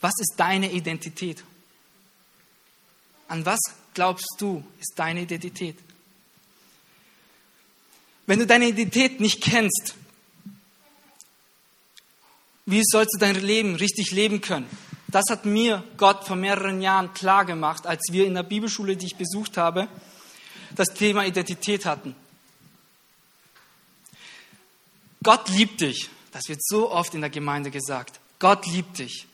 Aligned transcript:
Was 0.00 0.12
ist 0.18 0.34
deine 0.36 0.72
Identität? 0.72 1.44
An 3.28 3.44
was 3.44 3.60
glaubst 3.92 4.36
du, 4.38 4.64
ist 4.80 4.94
deine 4.96 5.22
Identität? 5.22 5.78
Wenn 8.26 8.38
du 8.38 8.46
deine 8.46 8.68
Identität 8.68 9.20
nicht 9.20 9.42
kennst, 9.42 9.94
wie 12.66 12.82
sollst 12.84 13.14
du 13.14 13.18
dein 13.18 13.34
Leben 13.36 13.74
richtig 13.74 14.10
leben 14.10 14.40
können? 14.40 14.68
Das 15.08 15.24
hat 15.30 15.44
mir 15.44 15.84
Gott 15.96 16.24
vor 16.24 16.36
mehreren 16.36 16.80
Jahren 16.80 17.12
klar 17.12 17.44
gemacht, 17.44 17.86
als 17.86 18.00
wir 18.10 18.26
in 18.26 18.34
der 18.34 18.42
Bibelschule, 18.42 18.96
die 18.96 19.06
ich 19.06 19.16
besucht 19.16 19.58
habe, 19.58 19.88
das 20.74 20.88
Thema 20.88 21.24
Identität 21.24 21.84
hatten. 21.84 22.16
Gott 25.22 25.48
liebt 25.50 25.80
dich. 25.80 26.08
Das 26.32 26.48
wird 26.48 26.64
so 26.64 26.90
oft 26.90 27.14
in 27.14 27.20
der 27.20 27.30
Gemeinde 27.30 27.70
gesagt. 27.70 28.18
Gott 28.38 28.66
liebt 28.66 28.98
dich. 28.98 29.26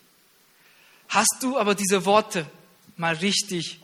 Hast 1.08 1.38
du 1.40 1.58
aber 1.58 1.74
diese 1.74 2.04
Worte 2.04 2.46
mal 2.96 3.14
richtig, 3.16 3.80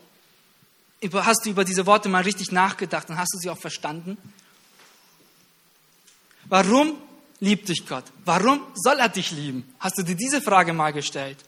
hast 1.12 1.45
du 1.45 1.50
über 1.50 1.64
diese 1.64 1.86
Worte 1.86 2.09
mal 2.09 2.23
richtig 2.23 2.52
nachgedacht 2.52 3.10
und 3.10 3.18
hast 3.18 3.34
du 3.34 3.38
sie 3.38 3.50
auch 3.50 3.59
verstanden? 3.59 4.16
Warum 6.45 6.96
liebt 7.40 7.68
dich 7.68 7.87
Gott? 7.87 8.04
Warum 8.24 8.60
soll 8.74 9.00
er 9.00 9.09
dich 9.09 9.32
lieben? 9.32 9.74
Hast 9.80 9.98
du 9.98 10.02
dir 10.02 10.14
diese 10.14 10.40
Frage 10.40 10.73
mal 10.73 10.92
gestellt? 10.92 11.38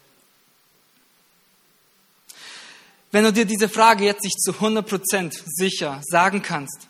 Wenn 3.11 3.25
du 3.25 3.33
dir 3.33 3.47
diese 3.47 3.69
Frage 3.69 4.05
jetzt 4.05 4.25
nicht 4.25 4.41
zu 4.43 4.53
100% 4.53 5.41
sicher 5.47 6.03
sagen 6.05 6.43
kannst, 6.43 6.89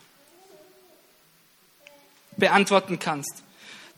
beantworten 2.37 2.99
kannst, 2.99 3.43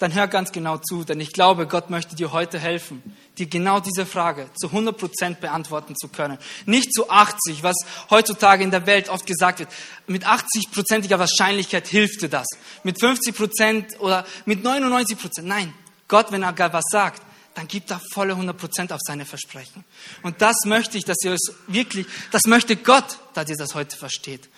dann 0.01 0.15
hör 0.15 0.29
ganz 0.29 0.51
genau 0.51 0.79
zu, 0.79 1.05
denn 1.05 1.21
ich 1.21 1.33
glaube, 1.33 1.67
Gott 1.67 1.91
möchte 1.91 2.17
dir 2.17 2.33
heute 2.33 2.59
helfen, 2.59 3.03
dir 3.37 3.47
genau 3.47 3.81
diese 3.81 4.07
Frage 4.07 4.49
zu 4.59 4.69
100 4.69 4.97
Prozent 4.97 5.41
beantworten 5.41 5.95
zu 5.95 6.09
können. 6.09 6.39
Nicht 6.65 6.95
zu 6.95 7.11
80, 7.11 7.63
was 7.63 7.77
heutzutage 8.09 8.65
in 8.65 8.71
der 8.71 8.87
Welt 8.87 9.11
oft 9.11 9.27
gesagt 9.27 9.59
wird. 9.59 9.69
Mit 10.07 10.27
80-prozentiger 10.27 11.19
Wahrscheinlichkeit 11.19 11.87
hilft 11.87 12.23
dir 12.23 12.31
das. 12.31 12.47
Mit 12.83 12.99
50 12.99 13.37
Prozent 13.37 14.01
oder 14.01 14.25
mit 14.47 14.65
99 14.65 15.19
Prozent. 15.19 15.47
Nein, 15.47 15.75
Gott, 16.09 16.33
wenn 16.33 16.43
er 16.43 16.55
gar 16.55 16.73
was 16.73 16.85
sagt, 16.91 17.23
dann 17.55 17.69
gibt 17.69 17.91
er 17.91 18.01
volle 18.15 18.33
100 18.33 18.57
Prozent 18.57 18.93
auf 18.95 19.01
seine 19.07 19.27
Versprechen. 19.27 19.85
Und 20.23 20.41
das 20.41 20.65
möchte 20.65 20.97
ich, 20.97 21.05
dass 21.05 21.19
ihr 21.23 21.35
es 21.35 21.53
wirklich, 21.67 22.07
das 22.31 22.45
möchte 22.47 22.75
Gott, 22.75 23.19
dass 23.35 23.51
ihr 23.51 23.57
das 23.57 23.75
heute 23.75 23.99
versteht. 23.99 24.49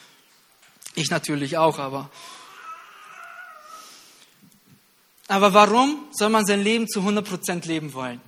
Ich 0.94 1.10
natürlich 1.10 1.58
auch, 1.58 1.80
aber 1.80 2.10
aber 5.28 5.54
warum 5.54 6.06
soll 6.12 6.28
man 6.28 6.44
sein 6.44 6.62
Leben 6.62 6.88
zu 6.88 7.00
100% 7.00 7.66
leben 7.66 7.94
wollen? 7.94 8.20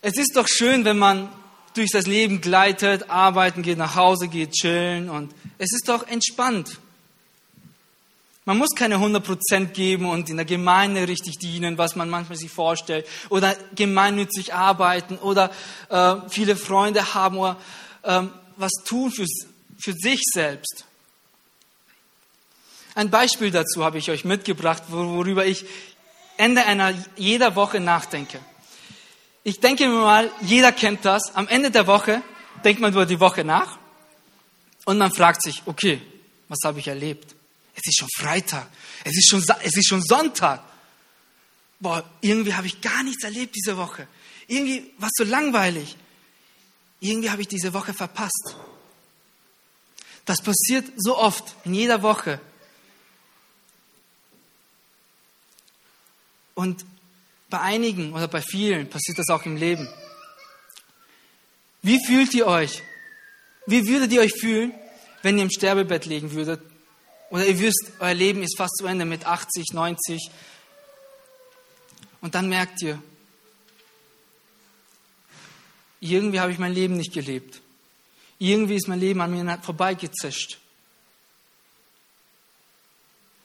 Es 0.00 0.16
ist 0.16 0.36
doch 0.36 0.48
schön, 0.48 0.84
wenn 0.84 0.98
man 0.98 1.28
durch 1.74 1.90
das 1.90 2.06
Leben 2.06 2.40
gleitet, 2.40 3.08
arbeiten 3.08 3.62
geht, 3.62 3.78
nach 3.78 3.94
Hause 3.94 4.28
geht, 4.28 4.52
chillen 4.52 5.08
und 5.08 5.32
es 5.58 5.72
ist 5.72 5.88
doch 5.88 6.06
entspannt. 6.06 6.78
Man 8.44 8.58
muss 8.58 8.70
keine 8.74 8.96
100% 8.96 9.66
geben 9.66 10.06
und 10.06 10.28
in 10.28 10.36
der 10.36 10.44
Gemeinde 10.44 11.06
richtig 11.06 11.38
dienen, 11.38 11.78
was 11.78 11.94
man 11.94 12.10
manchmal 12.10 12.36
sich 12.36 12.50
vorstellt, 12.50 13.06
oder 13.28 13.56
gemeinnützig 13.76 14.52
arbeiten 14.52 15.16
oder 15.18 15.52
äh, 15.88 16.16
viele 16.28 16.56
Freunde 16.56 17.14
haben 17.14 17.36
oder 17.36 17.56
äh, 18.02 18.22
was 18.56 18.72
tun 18.84 19.12
für, 19.12 19.26
für 19.78 19.92
sich 19.92 20.20
selbst. 20.34 20.86
Ein 22.94 23.10
Beispiel 23.10 23.50
dazu 23.50 23.84
habe 23.84 23.98
ich 23.98 24.10
euch 24.10 24.24
mitgebracht, 24.24 24.84
worüber 24.88 25.46
ich 25.46 25.64
Ende 26.36 26.64
einer 26.64 26.94
jeder 27.16 27.56
Woche 27.56 27.80
nachdenke. 27.80 28.40
Ich 29.44 29.60
denke 29.60 29.86
mir 29.86 30.02
mal, 30.02 30.30
jeder 30.40 30.72
kennt 30.72 31.04
das. 31.04 31.34
Am 31.34 31.48
Ende 31.48 31.70
der 31.70 31.86
Woche 31.86 32.22
denkt 32.64 32.80
man 32.80 32.92
über 32.92 33.06
die 33.06 33.18
Woche 33.18 33.44
nach 33.44 33.78
und 34.84 34.98
man 34.98 35.12
fragt 35.12 35.42
sich, 35.42 35.62
okay, 35.66 36.00
was 36.48 36.58
habe 36.64 36.80
ich 36.80 36.88
erlebt? 36.88 37.34
Es 37.74 37.82
ist 37.86 37.98
schon 37.98 38.08
Freitag, 38.16 38.68
es 39.04 39.16
ist 39.16 39.28
schon, 39.30 39.44
es 39.62 39.76
ist 39.76 39.88
schon 39.88 40.02
Sonntag. 40.02 40.62
Boah, 41.80 42.04
irgendwie 42.20 42.54
habe 42.54 42.66
ich 42.66 42.80
gar 42.80 43.02
nichts 43.02 43.24
erlebt 43.24 43.56
diese 43.56 43.76
Woche. 43.76 44.06
Irgendwie 44.46 44.92
war 44.98 45.08
es 45.08 45.14
so 45.16 45.24
langweilig. 45.24 45.96
Irgendwie 47.00 47.30
habe 47.30 47.42
ich 47.42 47.48
diese 47.48 47.72
Woche 47.72 47.94
verpasst. 47.94 48.54
Das 50.24 50.40
passiert 50.40 50.86
so 50.96 51.18
oft 51.18 51.56
in 51.64 51.74
jeder 51.74 52.02
Woche. 52.02 52.40
Und 56.54 56.84
bei 57.50 57.60
einigen 57.60 58.12
oder 58.12 58.28
bei 58.28 58.40
vielen 58.40 58.88
passiert 58.88 59.18
das 59.18 59.28
auch 59.28 59.44
im 59.44 59.56
Leben. 59.56 59.88
Wie 61.82 61.98
fühlt 62.06 62.32
ihr 62.34 62.46
euch? 62.46 62.82
Wie 63.66 63.86
würdet 63.86 64.12
ihr 64.12 64.20
euch 64.20 64.32
fühlen, 64.32 64.72
wenn 65.22 65.36
ihr 65.36 65.44
im 65.44 65.50
Sterbebett 65.50 66.06
liegen 66.06 66.32
würdet? 66.32 66.60
Oder 67.30 67.46
ihr 67.46 67.58
wisst, 67.58 67.92
euer 67.98 68.14
Leben 68.14 68.42
ist 68.42 68.56
fast 68.56 68.76
zu 68.76 68.86
Ende 68.86 69.04
mit 69.04 69.26
80, 69.26 69.72
90. 69.72 70.30
Und 72.20 72.34
dann 72.34 72.48
merkt 72.48 72.82
ihr, 72.82 73.02
irgendwie 76.00 76.40
habe 76.40 76.52
ich 76.52 76.58
mein 76.58 76.74
Leben 76.74 76.96
nicht 76.96 77.12
gelebt. 77.12 77.60
Irgendwie 78.38 78.76
ist 78.76 78.88
mein 78.88 79.00
Leben 79.00 79.20
an 79.20 79.30
mir 79.30 79.58
vorbeigezischt. 79.62 80.58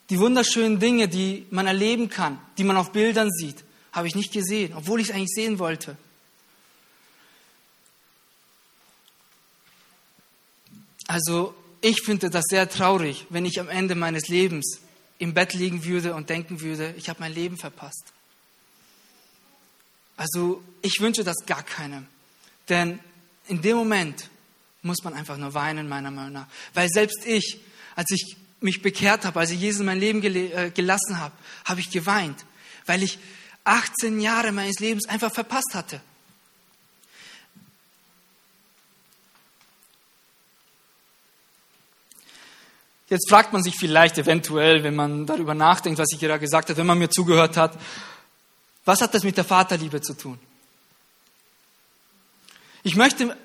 Die 0.09 0.19
wunderschönen 0.19 0.79
Dinge, 0.79 1.07
die 1.07 1.45
man 1.49 1.67
erleben 1.67 2.09
kann, 2.09 2.39
die 2.57 2.63
man 2.63 2.77
auf 2.77 2.91
Bildern 2.91 3.29
sieht, 3.31 3.63
habe 3.91 4.07
ich 4.07 4.15
nicht 4.15 4.31
gesehen, 4.31 4.73
obwohl 4.73 5.01
ich 5.01 5.09
es 5.09 5.13
eigentlich 5.13 5.33
sehen 5.33 5.59
wollte. 5.59 5.97
Also 11.07 11.55
ich 11.81 12.01
finde 12.03 12.29
das 12.29 12.43
sehr 12.49 12.69
traurig, 12.69 13.25
wenn 13.29 13.45
ich 13.45 13.59
am 13.59 13.69
Ende 13.69 13.95
meines 13.95 14.27
Lebens 14.27 14.81
im 15.19 15.33
Bett 15.33 15.53
liegen 15.53 15.83
würde 15.83 16.13
und 16.13 16.29
denken 16.29 16.61
würde, 16.61 16.93
ich 16.97 17.09
habe 17.09 17.19
mein 17.19 17.33
Leben 17.33 17.57
verpasst. 17.57 18.13
Also 20.15 20.63
ich 20.81 20.99
wünsche 20.99 21.23
das 21.23 21.45
gar 21.45 21.63
keinem. 21.63 22.07
Denn 22.69 22.99
in 23.47 23.61
dem 23.61 23.77
Moment 23.77 24.29
muss 24.81 25.03
man 25.03 25.13
einfach 25.13 25.37
nur 25.37 25.53
weinen, 25.53 25.87
meiner 25.87 26.11
Meinung 26.11 26.33
nach. 26.33 26.47
Weil 26.73 26.89
selbst 26.89 27.25
ich, 27.25 27.59
als 27.95 28.11
ich 28.11 28.35
mich 28.59 28.81
bekehrt 28.81 29.25
habe, 29.25 29.39
als 29.39 29.51
ich 29.51 29.59
Jesus 29.59 29.81
in 29.81 29.85
mein 29.85 29.99
Leben 29.99 30.23
äh, 30.23 30.71
gelassen 30.73 31.19
habe, 31.19 31.33
habe 31.65 31.79
ich 31.79 31.91
geweint, 31.91 32.45
weil 32.85 33.03
ich 33.03 33.19
18 33.63 34.19
Jahre 34.19 34.51
meines 34.51 34.79
Lebens 34.79 35.07
einfach 35.07 35.31
verpasst 35.31 35.73
hatte. 35.73 36.01
Jetzt 43.09 43.29
fragt 43.29 43.53
man 43.53 43.63
sich 43.63 43.75
vielleicht 43.75 44.17
eventuell, 44.17 44.83
wenn 44.83 44.95
man 44.95 45.25
darüber 45.25 45.53
nachdenkt, 45.53 45.97
was 45.97 46.11
ich 46.11 46.19
gerade 46.19 46.39
gesagt 46.39 46.69
habe, 46.69 46.77
wenn 46.77 46.85
man 46.85 46.97
mir 46.97 47.09
zugehört 47.09 47.55
hat, 47.55 47.77
was 48.83 49.01
hat 49.01 49.13
das 49.13 49.23
mit 49.23 49.37
der 49.37 49.45
Vaterliebe 49.45 50.01
zu 50.01 50.13
tun? 50.13 50.39
Ich 52.83 52.95
möchte 52.95 53.35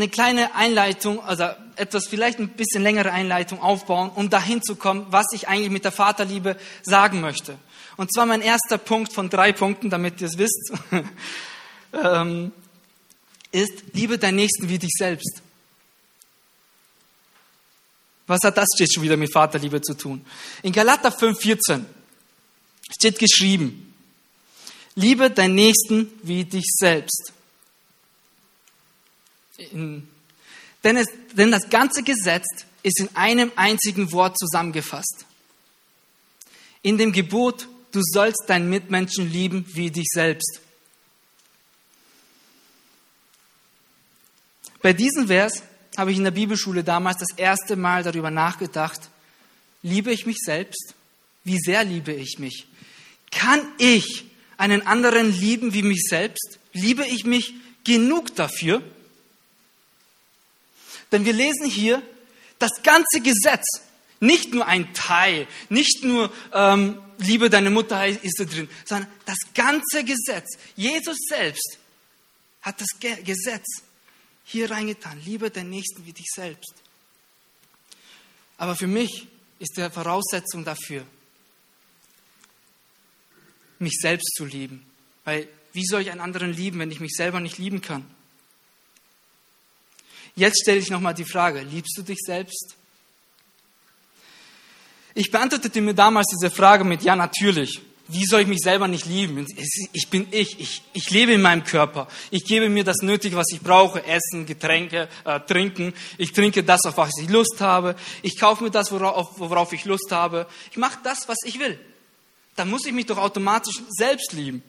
eine 0.00 0.10
kleine 0.10 0.54
Einleitung, 0.54 1.22
also 1.24 1.44
etwas 1.76 2.06
vielleicht 2.08 2.38
ein 2.38 2.48
bisschen 2.48 2.82
längere 2.82 3.12
Einleitung 3.12 3.60
aufbauen, 3.60 4.10
um 4.14 4.30
dahin 4.30 4.62
zu 4.62 4.76
kommen, 4.76 5.06
was 5.10 5.26
ich 5.32 5.48
eigentlich 5.48 5.70
mit 5.70 5.84
der 5.84 5.92
Vaterliebe 5.92 6.56
sagen 6.82 7.20
möchte. 7.20 7.58
Und 7.96 8.12
zwar 8.12 8.26
mein 8.26 8.40
erster 8.40 8.78
Punkt 8.78 9.12
von 9.12 9.28
drei 9.28 9.52
Punkten, 9.52 9.90
damit 9.90 10.20
ihr 10.20 10.26
es 10.28 10.38
wisst, 10.38 10.72
ähm, 11.92 12.52
ist, 13.52 13.82
liebe 13.92 14.16
deinen 14.16 14.36
Nächsten 14.36 14.68
wie 14.68 14.78
dich 14.78 14.92
selbst. 14.96 15.42
Was 18.26 18.40
hat 18.44 18.56
das 18.56 18.68
jetzt 18.78 18.94
schon 18.94 19.02
wieder 19.02 19.16
mit 19.16 19.32
Vaterliebe 19.32 19.82
zu 19.82 19.94
tun? 19.94 20.24
In 20.62 20.72
Galater 20.72 21.10
5,14 21.10 21.84
steht 22.90 23.18
geschrieben, 23.18 23.94
liebe 24.94 25.30
deinen 25.30 25.56
Nächsten 25.56 26.10
wie 26.22 26.44
dich 26.44 26.66
selbst. 26.78 27.32
In, 29.72 30.08
denn, 30.84 30.96
es, 30.96 31.06
denn 31.32 31.50
das 31.50 31.68
ganze 31.68 32.02
Gesetz 32.02 32.46
ist 32.82 33.00
in 33.00 33.14
einem 33.14 33.52
einzigen 33.56 34.12
Wort 34.12 34.38
zusammengefasst. 34.38 35.26
In 36.82 36.96
dem 36.96 37.12
Gebot, 37.12 37.68
du 37.92 38.00
sollst 38.02 38.44
deinen 38.46 38.70
Mitmenschen 38.70 39.30
lieben 39.30 39.66
wie 39.74 39.90
dich 39.90 40.08
selbst. 40.08 40.60
Bei 44.82 44.94
diesem 44.94 45.26
Vers 45.26 45.62
habe 45.96 46.12
ich 46.12 46.16
in 46.16 46.24
der 46.24 46.30
Bibelschule 46.30 46.82
damals 46.82 47.18
das 47.18 47.36
erste 47.36 47.76
Mal 47.76 48.02
darüber 48.02 48.30
nachgedacht, 48.30 49.10
liebe 49.82 50.10
ich 50.12 50.24
mich 50.24 50.38
selbst? 50.38 50.94
Wie 51.44 51.58
sehr 51.58 51.84
liebe 51.84 52.12
ich 52.12 52.38
mich? 52.38 52.66
Kann 53.30 53.60
ich 53.78 54.24
einen 54.56 54.86
anderen 54.86 55.32
lieben 55.32 55.74
wie 55.74 55.82
mich 55.82 56.02
selbst? 56.08 56.58
Liebe 56.72 57.06
ich 57.06 57.24
mich 57.24 57.54
genug 57.84 58.34
dafür? 58.36 58.82
Denn 61.12 61.24
wir 61.24 61.32
lesen 61.32 61.66
hier 61.66 62.02
das 62.58 62.82
ganze 62.82 63.20
Gesetz, 63.20 63.64
nicht 64.20 64.52
nur 64.52 64.66
ein 64.66 64.92
Teil, 64.92 65.46
nicht 65.68 66.04
nur 66.04 66.32
ähm, 66.52 67.00
liebe 67.18 67.50
deine 67.50 67.70
Mutter 67.70 68.06
ist 68.06 68.38
da 68.38 68.44
drin, 68.44 68.68
sondern 68.84 69.10
das 69.24 69.38
ganze 69.54 70.04
Gesetz. 70.04 70.58
Jesus 70.76 71.16
selbst 71.28 71.78
hat 72.62 72.80
das 72.80 72.88
Gesetz 73.00 73.66
hier 74.44 74.70
reingetan. 74.70 75.20
Liebe 75.24 75.50
den 75.50 75.70
Nächsten 75.70 76.04
wie 76.06 76.12
dich 76.12 76.26
selbst. 76.34 76.74
Aber 78.58 78.76
für 78.76 78.86
mich 78.86 79.26
ist 79.58 79.76
die 79.76 79.88
Voraussetzung 79.90 80.64
dafür, 80.64 81.06
mich 83.78 83.96
selbst 84.00 84.34
zu 84.36 84.44
lieben. 84.44 84.84
Weil 85.24 85.48
wie 85.72 85.86
soll 85.86 86.02
ich 86.02 86.10
einen 86.10 86.20
anderen 86.20 86.52
lieben, 86.52 86.78
wenn 86.80 86.90
ich 86.90 87.00
mich 87.00 87.12
selber 87.12 87.40
nicht 87.40 87.58
lieben 87.58 87.80
kann? 87.80 88.04
Jetzt 90.40 90.62
stelle 90.62 90.78
ich 90.78 90.88
nochmal 90.88 91.12
die 91.12 91.26
Frage, 91.26 91.60
liebst 91.60 91.98
du 91.98 92.02
dich 92.02 92.16
selbst? 92.24 92.74
Ich 95.12 95.30
beantwortete 95.30 95.82
mir 95.82 95.92
damals 95.92 96.28
diese 96.32 96.50
Frage 96.50 96.82
mit 96.82 97.02
Ja, 97.02 97.14
natürlich. 97.14 97.82
Wie 98.08 98.24
soll 98.24 98.40
ich 98.40 98.46
mich 98.46 98.60
selber 98.60 98.88
nicht 98.88 99.04
lieben? 99.04 99.46
Ich 99.92 100.08
bin 100.08 100.28
ich. 100.30 100.58
Ich, 100.58 100.82
ich 100.94 101.10
lebe 101.10 101.32
in 101.32 101.42
meinem 101.42 101.62
Körper. 101.62 102.08
Ich 102.30 102.46
gebe 102.46 102.70
mir 102.70 102.84
das 102.84 103.02
Nötige, 103.02 103.36
was 103.36 103.52
ich 103.52 103.60
brauche. 103.60 104.02
Essen, 104.06 104.46
Getränke, 104.46 105.10
äh, 105.26 105.40
trinken. 105.40 105.92
Ich 106.16 106.32
trinke 106.32 106.64
das, 106.64 106.86
auf 106.86 106.96
was 106.96 107.10
ich 107.20 107.28
Lust 107.28 107.60
habe. 107.60 107.94
Ich 108.22 108.38
kaufe 108.38 108.64
mir 108.64 108.70
das, 108.70 108.90
worauf, 108.90 109.38
worauf 109.38 109.74
ich 109.74 109.84
Lust 109.84 110.10
habe. 110.10 110.46
Ich 110.70 110.78
mache 110.78 111.00
das, 111.04 111.28
was 111.28 111.36
ich 111.44 111.58
will. 111.58 111.78
Dann 112.56 112.70
muss 112.70 112.86
ich 112.86 112.94
mich 112.94 113.04
doch 113.04 113.18
automatisch 113.18 113.82
selbst 113.90 114.32
lieben. 114.32 114.62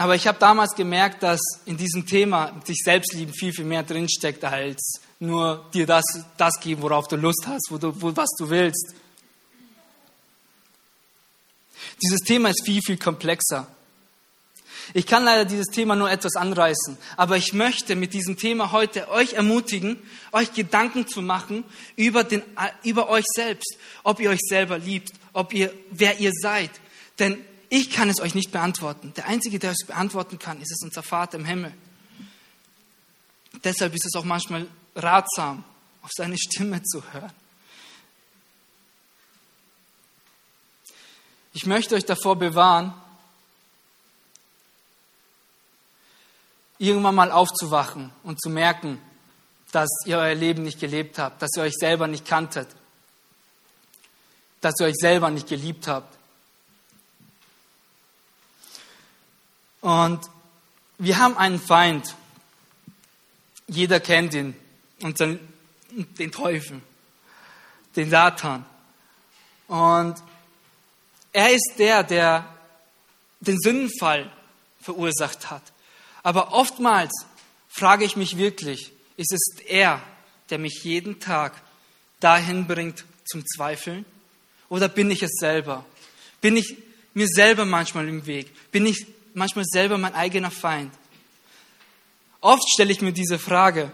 Aber 0.00 0.14
ich 0.14 0.26
habe 0.26 0.38
damals 0.38 0.74
gemerkt, 0.74 1.22
dass 1.22 1.42
in 1.66 1.76
diesem 1.76 2.06
Thema 2.06 2.58
sich 2.64 2.78
selbst 2.82 3.12
lieben 3.12 3.34
viel, 3.34 3.52
viel 3.52 3.66
mehr 3.66 3.82
drinsteckt, 3.82 4.42
als 4.42 4.98
nur 5.18 5.68
dir 5.74 5.86
das, 5.86 6.06
das 6.38 6.58
geben, 6.58 6.80
worauf 6.80 7.06
du 7.06 7.16
Lust 7.16 7.44
hast, 7.46 7.66
wo 7.68 7.76
du, 7.76 7.92
wo, 8.00 8.16
was 8.16 8.30
du 8.38 8.48
willst. 8.48 8.94
Dieses 12.02 12.20
Thema 12.20 12.48
ist 12.48 12.64
viel, 12.64 12.80
viel 12.80 12.96
komplexer. 12.96 13.66
Ich 14.94 15.06
kann 15.06 15.22
leider 15.22 15.44
dieses 15.44 15.66
Thema 15.66 15.94
nur 15.96 16.10
etwas 16.10 16.34
anreißen, 16.34 16.96
aber 17.18 17.36
ich 17.36 17.52
möchte 17.52 17.94
mit 17.94 18.14
diesem 18.14 18.38
Thema 18.38 18.72
heute 18.72 19.10
euch 19.10 19.34
ermutigen, 19.34 19.98
euch 20.32 20.54
Gedanken 20.54 21.08
zu 21.08 21.20
machen 21.20 21.62
über, 21.96 22.24
den, 22.24 22.42
über 22.84 23.10
euch 23.10 23.26
selbst, 23.34 23.76
ob 24.02 24.18
ihr 24.20 24.30
euch 24.30 24.40
selber 24.48 24.78
liebt, 24.78 25.12
ob 25.34 25.52
ihr, 25.52 25.74
wer 25.90 26.18
ihr 26.20 26.32
seid. 26.32 26.70
Denn 27.18 27.44
ich 27.70 27.90
kann 27.90 28.10
es 28.10 28.20
euch 28.20 28.34
nicht 28.34 28.50
beantworten. 28.50 29.14
Der 29.14 29.26
Einzige, 29.26 29.58
der 29.58 29.70
es 29.70 29.86
beantworten 29.86 30.38
kann, 30.38 30.60
ist 30.60 30.72
es 30.72 30.82
unser 30.82 31.04
Vater 31.04 31.38
im 31.38 31.44
Himmel. 31.44 31.72
Deshalb 33.64 33.94
ist 33.94 34.04
es 34.06 34.14
auch 34.18 34.24
manchmal 34.24 34.66
ratsam, 34.96 35.64
auf 36.02 36.10
seine 36.12 36.36
Stimme 36.36 36.82
zu 36.82 37.02
hören. 37.12 37.32
Ich 41.52 41.64
möchte 41.66 41.94
euch 41.94 42.04
davor 42.04 42.36
bewahren, 42.36 42.92
irgendwann 46.78 47.14
mal 47.14 47.30
aufzuwachen 47.30 48.10
und 48.24 48.40
zu 48.40 48.50
merken, 48.50 49.00
dass 49.70 49.90
ihr 50.06 50.18
euer 50.18 50.34
Leben 50.34 50.64
nicht 50.64 50.80
gelebt 50.80 51.18
habt, 51.18 51.40
dass 51.40 51.50
ihr 51.56 51.62
euch 51.62 51.74
selber 51.74 52.08
nicht 52.08 52.26
kanntet, 52.26 52.68
dass 54.60 54.74
ihr 54.80 54.86
euch 54.86 54.96
selber 54.96 55.30
nicht 55.30 55.48
geliebt 55.48 55.86
habt. 55.86 56.19
Und 59.80 60.20
wir 60.98 61.18
haben 61.18 61.36
einen 61.36 61.60
Feind. 61.60 62.14
Jeder 63.66 64.00
kennt 64.00 64.34
ihn. 64.34 64.54
Und 65.02 65.18
den 65.20 66.32
Teufel. 66.32 66.80
Den 67.96 68.10
Satan. 68.10 68.64
Und 69.68 70.16
er 71.32 71.52
ist 71.52 71.74
der, 71.78 72.02
der 72.02 72.54
den 73.40 73.58
Sündenfall 73.58 74.30
verursacht 74.80 75.50
hat. 75.50 75.62
Aber 76.22 76.52
oftmals 76.52 77.12
frage 77.68 78.04
ich 78.04 78.16
mich 78.16 78.36
wirklich, 78.36 78.92
ist 79.16 79.32
es 79.32 79.60
er, 79.66 80.02
der 80.50 80.58
mich 80.58 80.80
jeden 80.82 81.20
Tag 81.20 81.54
dahin 82.18 82.66
bringt 82.66 83.04
zum 83.24 83.46
Zweifeln? 83.46 84.04
Oder 84.68 84.88
bin 84.88 85.10
ich 85.10 85.22
es 85.22 85.32
selber? 85.38 85.84
Bin 86.40 86.56
ich 86.56 86.76
mir 87.14 87.26
selber 87.26 87.64
manchmal 87.64 88.08
im 88.08 88.26
Weg? 88.26 88.54
Bin 88.70 88.86
ich 88.86 89.06
manchmal 89.34 89.64
selber 89.64 89.98
mein 89.98 90.14
eigener 90.14 90.50
Feind? 90.50 90.92
Oft 92.40 92.68
stelle 92.72 92.92
ich 92.92 93.02
mir 93.02 93.12
diese 93.12 93.38
Frage, 93.38 93.90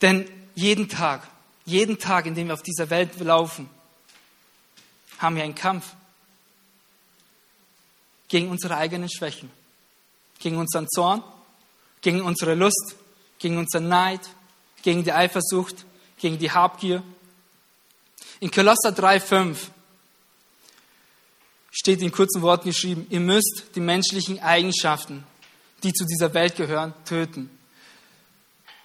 denn 0.00 0.30
jeden 0.54 0.88
Tag, 0.88 1.28
jeden 1.64 1.98
Tag, 1.98 2.26
in 2.26 2.34
dem 2.34 2.48
wir 2.48 2.54
auf 2.54 2.62
dieser 2.62 2.90
Welt 2.90 3.18
laufen, 3.20 3.68
haben 5.18 5.36
wir 5.36 5.42
einen 5.42 5.54
Kampf 5.54 5.94
gegen 8.28 8.50
unsere 8.50 8.76
eigenen 8.76 9.10
Schwächen, 9.10 9.50
gegen 10.38 10.56
unseren 10.56 10.88
Zorn, 10.88 11.22
gegen 12.00 12.20
unsere 12.20 12.54
Lust, 12.54 12.94
gegen 13.38 13.58
unseren 13.58 13.88
Neid, 13.88 14.20
gegen 14.82 15.02
die 15.02 15.12
Eifersucht, 15.12 15.84
gegen 16.18 16.38
die 16.38 16.50
Habgier. 16.50 17.02
In 18.40 18.50
Kolosser 18.50 18.90
3,5 18.90 19.56
steht 21.78 22.02
in 22.02 22.10
kurzen 22.10 22.42
Worten 22.42 22.68
geschrieben, 22.68 23.06
ihr 23.08 23.20
müsst 23.20 23.66
die 23.74 23.80
menschlichen 23.80 24.40
Eigenschaften, 24.40 25.24
die 25.84 25.92
zu 25.92 26.04
dieser 26.04 26.34
Welt 26.34 26.56
gehören, 26.56 26.92
töten. 27.04 27.50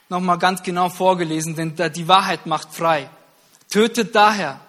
Nochmal 0.09 0.37
ganz 0.37 0.61
genau 0.61 0.89
vorgelesen, 0.89 1.55
denn 1.55 1.75
die 1.93 2.07
Wahrheit 2.07 2.45
macht 2.45 2.73
frei. 2.73 3.09
Tötet 3.69 4.13
daher, 4.13 4.61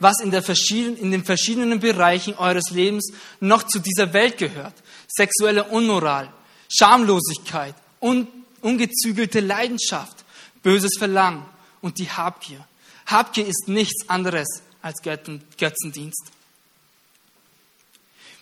was 0.00 0.20
in, 0.20 0.32
in, 0.32 1.10
den 1.12 1.24
verschiedenen 1.24 1.78
Bereichen 1.78 2.34
eures 2.34 2.70
Lebens 2.70 3.12
noch 3.38 3.62
zu 3.62 3.78
dieser 3.78 4.12
Welt 4.12 4.38
gehört. 4.38 4.74
Sexuelle 5.06 5.64
Unmoral, 5.64 6.32
Schamlosigkeit, 6.68 7.76
un, 8.00 8.26
ungezügelte 8.60 9.38
Leidenschaft, 9.38 10.24
böses 10.64 10.96
Verlangen 10.98 11.44
und 11.80 11.98
die 11.98 12.10
Habgier. 12.10 12.66
Habgier 13.06 13.46
ist 13.46 13.68
nichts 13.68 14.08
anderes 14.08 14.48
als 14.82 15.00
Götzendienst. 15.02 16.32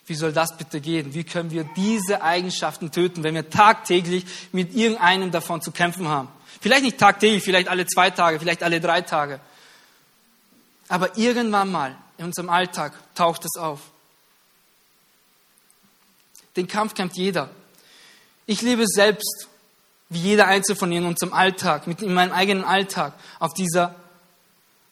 Wie 0.06 0.14
soll 0.14 0.32
das 0.32 0.56
bitte 0.56 0.80
gehen? 0.80 1.14
Wie 1.14 1.24
können 1.24 1.50
wir 1.50 1.64
diese 1.76 2.22
Eigenschaften 2.22 2.92
töten, 2.92 3.24
wenn 3.24 3.34
wir 3.34 3.50
tagtäglich 3.50 4.24
mit 4.52 4.74
irgendeinem 4.74 5.32
davon 5.32 5.60
zu 5.60 5.72
kämpfen 5.72 6.08
haben? 6.08 6.28
Vielleicht 6.60 6.84
nicht 6.84 6.98
tagtäglich, 6.98 7.42
vielleicht 7.42 7.68
alle 7.68 7.86
zwei 7.86 8.10
Tage, 8.10 8.38
vielleicht 8.38 8.62
alle 8.62 8.80
drei 8.80 9.02
Tage. 9.02 9.40
Aber 10.88 11.18
irgendwann 11.18 11.72
mal 11.72 11.96
in 12.18 12.26
unserem 12.26 12.48
Alltag 12.48 12.92
taucht 13.14 13.44
es 13.44 13.60
auf. 13.60 13.80
Den 16.54 16.68
Kampf 16.68 16.94
kämpft 16.94 17.16
jeder. 17.16 17.50
Ich 18.46 18.62
lebe 18.62 18.86
selbst, 18.86 19.48
wie 20.08 20.20
jeder 20.20 20.46
Einzelne 20.46 20.76
von 20.76 20.92
ihnen, 20.92 21.02
in 21.02 21.08
unserem 21.08 21.32
Alltag, 21.32 21.86
in 21.86 22.14
meinem 22.14 22.32
eigenen 22.32 22.64
Alltag, 22.64 23.14
auf 23.40 23.54
dieser 23.54 23.96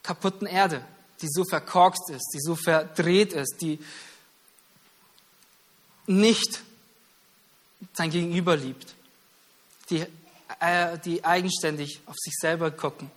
kaputten 0.02 0.46
Erde, 0.46 0.84
die 1.22 1.28
so 1.28 1.44
verkorkst 1.44 2.10
ist, 2.10 2.32
die 2.34 2.40
so 2.40 2.56
verdreht 2.56 3.32
ist, 3.32 3.58
die 3.62 3.78
nicht 6.06 6.62
sein 7.92 8.10
Gegenüber 8.10 8.56
liebt, 8.56 8.94
die, 9.90 10.04
äh, 10.60 10.98
die 11.04 11.24
eigenständig 11.24 12.00
auf 12.06 12.16
sich 12.18 12.34
selber 12.40 12.70
gucken. 12.70 13.10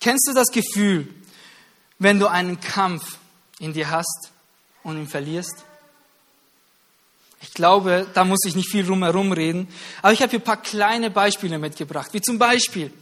Kennst 0.00 0.28
du 0.28 0.34
das 0.34 0.48
Gefühl, 0.48 1.12
wenn 1.98 2.18
du 2.18 2.28
einen 2.28 2.60
Kampf 2.60 3.18
in 3.58 3.72
dir 3.72 3.90
hast 3.90 4.30
und 4.82 4.98
ihn 4.98 5.08
verlierst? 5.08 5.64
Ich 7.40 7.52
glaube, 7.52 8.06
da 8.14 8.24
muss 8.24 8.44
ich 8.46 8.54
nicht 8.54 8.70
viel 8.70 8.84
drumherum 8.84 9.32
reden, 9.32 9.68
aber 10.02 10.12
ich 10.12 10.22
habe 10.22 10.30
hier 10.30 10.40
ein 10.40 10.44
paar 10.44 10.62
kleine 10.62 11.10
Beispiele 11.10 11.58
mitgebracht, 11.58 12.12
wie 12.12 12.20
zum 12.20 12.38
Beispiel, 12.38 12.92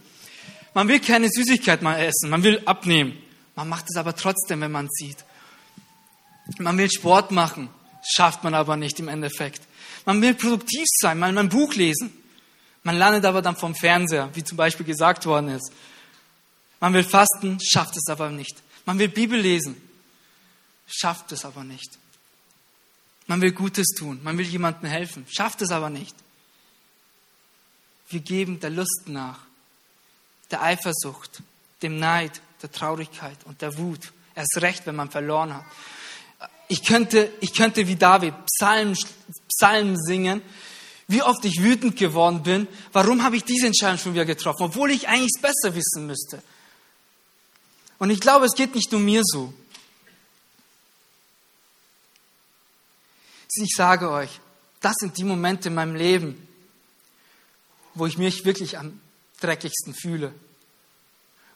man 0.73 0.87
will 0.87 0.99
keine 0.99 1.29
Süßigkeit 1.29 1.81
mal 1.81 1.97
essen, 1.97 2.29
man 2.29 2.43
will 2.43 2.61
abnehmen, 2.65 3.17
man 3.55 3.69
macht 3.69 3.85
es 3.89 3.97
aber 3.97 4.15
trotzdem, 4.15 4.61
wenn 4.61 4.71
man 4.71 4.89
sieht. 4.89 5.17
Man 6.57 6.77
will 6.77 6.89
Sport 6.91 7.31
machen, 7.31 7.69
schafft 8.03 8.43
man 8.43 8.53
aber 8.53 8.77
nicht 8.77 8.99
im 8.99 9.07
Endeffekt. 9.07 9.63
Man 10.05 10.21
will 10.21 10.35
produktiv 10.35 10.85
sein, 11.01 11.17
man 11.19 11.31
will 11.31 11.39
ein 11.39 11.49
Buch 11.49 11.73
lesen. 11.73 12.13
Man 12.83 12.97
landet 12.97 13.25
aber 13.25 13.41
dann 13.41 13.55
vom 13.55 13.73
Fernseher, 13.73 14.29
wie 14.35 14.43
zum 14.43 14.57
Beispiel 14.57 14.85
gesagt 14.85 15.25
worden 15.25 15.49
ist. 15.49 15.71
Man 16.79 16.93
will 16.93 17.03
fasten, 17.03 17.57
schafft 17.59 17.97
es 17.97 18.07
aber 18.09 18.29
nicht. 18.29 18.61
Man 18.85 18.99
will 18.99 19.07
Bibel 19.07 19.39
lesen, 19.39 19.81
schafft 20.85 21.31
es 21.31 21.45
aber 21.45 21.63
nicht. 21.63 21.97
Man 23.25 23.41
will 23.41 23.53
Gutes 23.53 23.87
tun, 23.97 24.19
man 24.23 24.37
will 24.37 24.45
jemandem 24.45 24.87
helfen, 24.87 25.25
schafft 25.35 25.63
es 25.63 25.71
aber 25.71 25.89
nicht. 25.89 26.15
Wir 28.09 28.19
geben 28.19 28.59
der 28.59 28.69
Lust 28.69 29.05
nach, 29.07 29.39
der 30.51 30.61
Eifersucht, 30.61 31.41
dem 31.81 31.97
Neid, 31.97 32.39
der 32.61 32.71
Traurigkeit 32.71 33.37
und 33.45 33.63
der 33.63 33.79
Wut. 33.79 34.11
Erst 34.35 34.61
recht, 34.61 34.85
wenn 34.85 34.95
man 34.95 35.09
verloren 35.09 35.55
hat 35.55 35.65
ich 36.67 36.83
könnte, 36.83 37.31
ich 37.41 37.53
könnte 37.53 37.87
wie 37.87 37.95
David 37.95 38.33
Psalmen, 38.45 38.97
Psalmen 39.47 39.97
singen, 39.97 40.41
wie 41.07 41.21
oft 41.21 41.45
ich 41.45 41.61
wütend 41.61 41.97
geworden 41.97 42.43
bin. 42.43 42.67
Warum 42.91 43.23
habe 43.23 43.37
ich 43.37 43.43
diese 43.43 43.67
Entscheidung 43.67 43.99
schon 43.99 44.13
wieder 44.13 44.25
getroffen, 44.25 44.63
obwohl 44.63 44.91
ich 44.91 45.07
eigentlich 45.07 45.31
es 45.35 45.41
besser 45.41 45.75
wissen 45.75 46.07
müsste? 46.07 46.41
Und 47.99 48.09
ich 48.09 48.19
glaube, 48.19 48.45
es 48.45 48.55
geht 48.55 48.75
nicht 48.75 48.91
nur 48.91 49.01
mir 49.01 49.21
so. 49.23 49.53
Ich 53.57 53.73
sage 53.75 54.09
euch, 54.09 54.41
das 54.81 54.95
sind 54.99 55.17
die 55.17 55.23
Momente 55.23 55.69
in 55.69 55.75
meinem 55.75 55.95
Leben, 55.95 56.47
wo 57.93 58.05
ich 58.05 58.17
mich 58.17 58.43
wirklich 58.43 58.77
am 58.77 58.99
dreckigsten 59.39 59.93
fühle, 59.93 60.33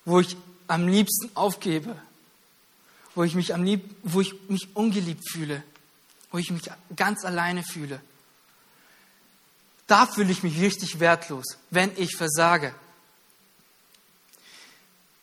wo 0.06 0.20
ich 0.20 0.38
am 0.68 0.88
liebsten 0.88 1.30
aufgebe, 1.36 2.02
wo 3.16 3.24
ich 3.24 3.36
mich 3.36 3.54
am 3.54 3.64
lieb, 3.64 3.96
wo 4.04 4.22
ich 4.22 4.34
mich 4.50 4.76
ungeliebt 4.76 5.24
fühle, 5.30 5.64
wo 6.32 6.38
ich 6.38 6.52
mich 6.52 6.64
ganz 6.96 7.26
alleine 7.26 7.64
fühle. 7.64 8.02
Da 9.88 10.06
fühle 10.06 10.32
ich 10.32 10.44
mich 10.44 10.60
richtig 10.62 11.00
wertlos, 11.00 11.58
wenn 11.72 11.92
ich 11.98 12.16
versage. 12.16 12.74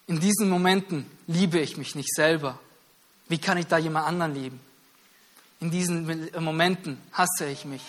In 0.09 0.21
diesen 0.21 0.49
Momenten 0.49 1.09
liebe 1.27 1.61
ich 1.61 1.77
mich 1.77 1.95
nicht 1.95 2.13
selber. 2.15 2.59
Wie 3.29 3.39
kann 3.39 3.59
ich 3.59 3.67
da 3.67 3.79
jemand 3.79 4.07
anderen 4.07 4.35
lieben? 4.35 4.61
In 5.61 5.71
diesen 5.71 6.31
Momenten 6.39 7.01
hasse 7.13 7.47
ich 7.47 7.65
mich 7.65 7.83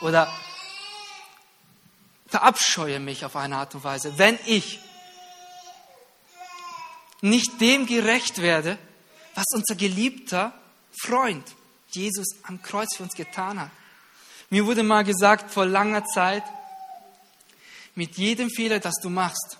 oder 0.00 0.32
verabscheue 2.26 2.98
mich 2.98 3.24
auf 3.24 3.36
eine 3.36 3.56
Art 3.56 3.74
und 3.74 3.84
Weise. 3.84 4.16
Wenn 4.16 4.38
ich 4.46 4.80
nicht 7.20 7.60
dem 7.60 7.86
gerecht 7.86 8.40
werde, 8.40 8.78
was 9.34 9.44
unser 9.54 9.74
geliebter 9.74 10.52
Freund 10.92 11.44
Jesus 11.90 12.26
am 12.44 12.62
Kreuz 12.62 12.96
für 12.96 13.02
uns 13.02 13.14
getan 13.14 13.60
hat. 13.60 13.70
Mir 14.50 14.66
wurde 14.66 14.82
mal 14.82 15.02
gesagt 15.02 15.50
vor 15.50 15.66
langer 15.66 16.04
Zeit, 16.04 16.44
mit 17.94 18.16
jedem 18.16 18.50
Fehler, 18.50 18.80
das 18.80 18.94
du 19.02 19.10
machst, 19.10 19.58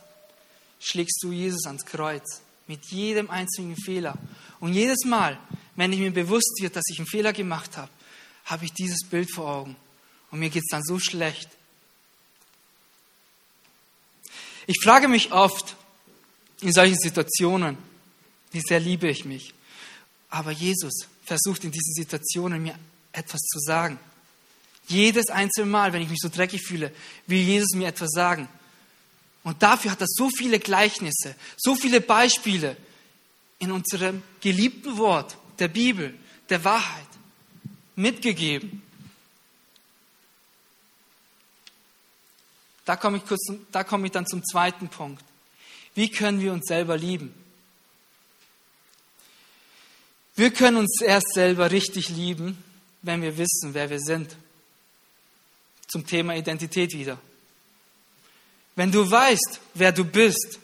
schlägst 0.81 1.23
du 1.23 1.33
Jesus 1.33 1.67
ans 1.67 1.85
Kreuz. 1.85 2.41
Mit 2.67 2.87
jedem 2.87 3.29
einzigen 3.31 3.77
Fehler. 3.77 4.17
Und 4.61 4.73
jedes 4.73 5.05
Mal, 5.05 5.39
wenn 5.77 5.93
ich 5.93 5.99
mir 5.99 6.13
bewusst 6.13 6.59
wird, 6.63 6.77
dass 6.77 6.85
ich 6.91 6.99
einen 6.99 7.09
Fehler 7.09 7.33
gemacht 7.33 7.77
habe, 7.77 7.91
habe 8.45 8.65
ich 8.65 8.73
dieses 8.73 9.05
Bild 9.09 9.31
vor 9.33 9.49
Augen. 9.49 9.77
Und 10.31 10.39
mir 10.39 10.49
geht 10.49 10.63
es 10.63 10.71
dann 10.71 10.83
so 10.83 10.99
schlecht. 10.99 11.49
Ich 14.67 14.79
frage 14.83 15.09
mich 15.09 15.33
oft 15.33 15.77
in 16.61 16.73
solchen 16.73 16.99
Situationen, 16.99 17.77
wie 18.53 18.61
sehr 18.61 18.81
liebe 18.81 19.09
ich 19.09 19.25
mich. 19.25 19.53
Aber 20.33 20.51
Jesus 20.51 21.07
versucht 21.25 21.63
in 21.63 21.71
diesen 21.71 21.93
Situationen 21.93 22.63
mir 22.63 22.75
etwas 23.13 23.43
zu 23.43 23.59
sagen. 23.59 23.99
Jedes 24.89 25.29
einzelne 25.29 25.71
Mal, 25.71 25.93
wenn 25.93 26.01
ich 26.01 26.09
mich 26.09 26.21
so 26.23 26.31
dreckig 26.31 26.63
fühle, 26.63 26.91
will 27.27 27.39
Jesus 27.39 27.75
mir 27.75 27.87
etwas 27.87 28.09
sagen. 28.13 28.49
Und 29.45 29.63
dafür 29.63 29.91
hat 29.91 30.01
er 30.01 30.07
so 30.09 30.31
viele 30.31 30.59
Gleichnisse, 30.59 31.35
so 31.59 31.75
viele 31.75 32.01
Beispiele 32.01 32.79
in 33.59 33.73
unserem 33.73 34.23
geliebten 34.41 34.97
Wort, 34.97 35.37
der 35.59 35.69
Bibel, 35.69 36.15
der 36.49 36.65
Wahrheit 36.65 37.09
mitgegeben. 37.95 38.83
Da 42.87 42.97
komme 42.97 43.19
ich, 43.19 43.27
kurz, 43.27 43.53
da 43.71 43.85
komme 43.85 44.07
ich 44.07 44.13
dann 44.13 44.27
zum 44.27 44.43
zweiten 44.43 44.89
Punkt. 44.89 45.23
Wie 45.95 46.09
können 46.11 46.41
wir 46.41 46.55
uns 46.55 46.69
selber 46.69 46.97
lieben? 46.97 47.35
Wir 50.35 50.51
können 50.51 50.79
uns 50.79 51.01
erst 51.03 51.35
selber 51.35 51.71
richtig 51.71 52.09
lieben, 52.09 52.57
wenn 53.03 53.21
wir 53.21 53.37
wissen, 53.37 53.75
wer 53.75 53.91
wir 53.91 54.01
sind. 54.01 54.35
Zum 55.89 56.07
Thema 56.07 56.37
Identität 56.37 56.93
wieder. 56.95 57.19
Wenn 58.75 58.91
du 58.91 59.09
weißt, 59.09 59.61
wer 59.75 59.93
du 59.93 60.05
bist, 60.05 60.59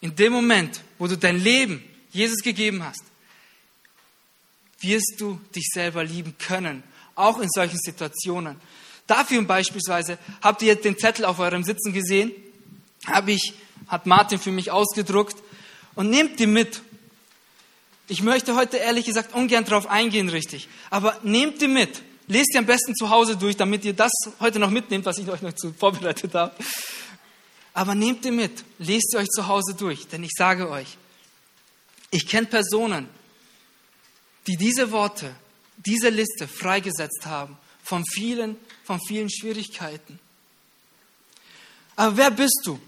in 0.00 0.14
dem 0.14 0.32
Moment, 0.32 0.82
wo 0.98 1.06
du 1.06 1.16
dein 1.16 1.42
Leben 1.42 1.82
Jesus 2.10 2.42
gegeben 2.42 2.84
hast, 2.84 3.02
wirst 4.80 5.14
du 5.18 5.40
dich 5.54 5.66
selber 5.72 6.04
lieben 6.04 6.36
können, 6.38 6.82
auch 7.14 7.40
in 7.40 7.48
solchen 7.48 7.78
Situationen. 7.78 8.60
Dafür 9.06 9.42
beispielsweise 9.42 10.18
habt 10.42 10.62
ihr 10.62 10.76
den 10.76 10.98
Zettel 10.98 11.24
auf 11.24 11.38
eurem 11.38 11.64
Sitzen 11.64 11.92
gesehen, 11.92 12.30
habe 13.06 13.32
ich, 13.32 13.54
hat 13.88 14.06
Martin 14.06 14.38
für 14.38 14.52
mich 14.52 14.70
ausgedruckt 14.70 15.36
und 15.94 16.10
nehmt 16.10 16.38
die 16.38 16.46
mit 16.46 16.82
ich 18.08 18.22
möchte 18.22 18.56
heute 18.56 18.78
ehrlich 18.78 19.04
gesagt 19.04 19.34
ungern 19.34 19.64
darauf 19.64 19.86
eingehen, 19.86 20.30
richtig. 20.30 20.68
Aber 20.90 21.18
nehmt 21.22 21.60
die 21.60 21.68
mit. 21.68 22.02
Lest 22.26 22.50
die 22.52 22.58
am 22.58 22.66
besten 22.66 22.94
zu 22.94 23.10
Hause 23.10 23.36
durch, 23.36 23.56
damit 23.56 23.84
ihr 23.84 23.92
das 23.92 24.12
heute 24.40 24.58
noch 24.58 24.70
mitnehmt, 24.70 25.04
was 25.04 25.18
ich 25.18 25.28
euch 25.28 25.42
noch 25.42 25.54
zu 25.54 25.72
vorbereitet 25.72 26.34
habe. 26.34 26.54
Aber 27.74 27.94
nehmt 27.94 28.24
die 28.24 28.30
mit. 28.30 28.64
Lest 28.78 29.12
sie 29.12 29.18
euch 29.18 29.28
zu 29.28 29.46
Hause 29.46 29.74
durch. 29.74 30.08
Denn 30.08 30.24
ich 30.24 30.32
sage 30.36 30.68
euch, 30.70 30.96
ich 32.10 32.26
kenne 32.26 32.46
Personen, 32.46 33.08
die 34.46 34.56
diese 34.56 34.90
Worte, 34.90 35.34
diese 35.76 36.08
Liste 36.08 36.48
freigesetzt 36.48 37.26
haben 37.26 37.56
von 37.82 38.04
vielen, 38.06 38.56
von 38.84 39.00
vielen 39.06 39.30
Schwierigkeiten. 39.30 40.18
Aber 41.96 42.16
wer 42.16 42.30
bist 42.30 42.62
du? 42.64 42.80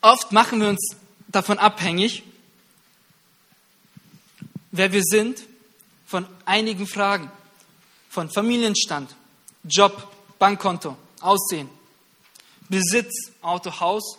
Oft 0.00 0.32
machen 0.32 0.60
wir 0.60 0.68
uns 0.68 0.96
davon 1.28 1.58
abhängig, 1.58 2.22
wer 4.70 4.92
wir 4.92 5.02
sind, 5.02 5.42
von 6.06 6.26
einigen 6.44 6.86
Fragen, 6.86 7.30
von 8.08 8.30
Familienstand, 8.30 9.14
Job, 9.64 10.10
Bankkonto, 10.38 10.96
Aussehen, 11.20 11.68
Besitz, 12.68 13.32
Auto, 13.42 13.80
Haus, 13.80 14.18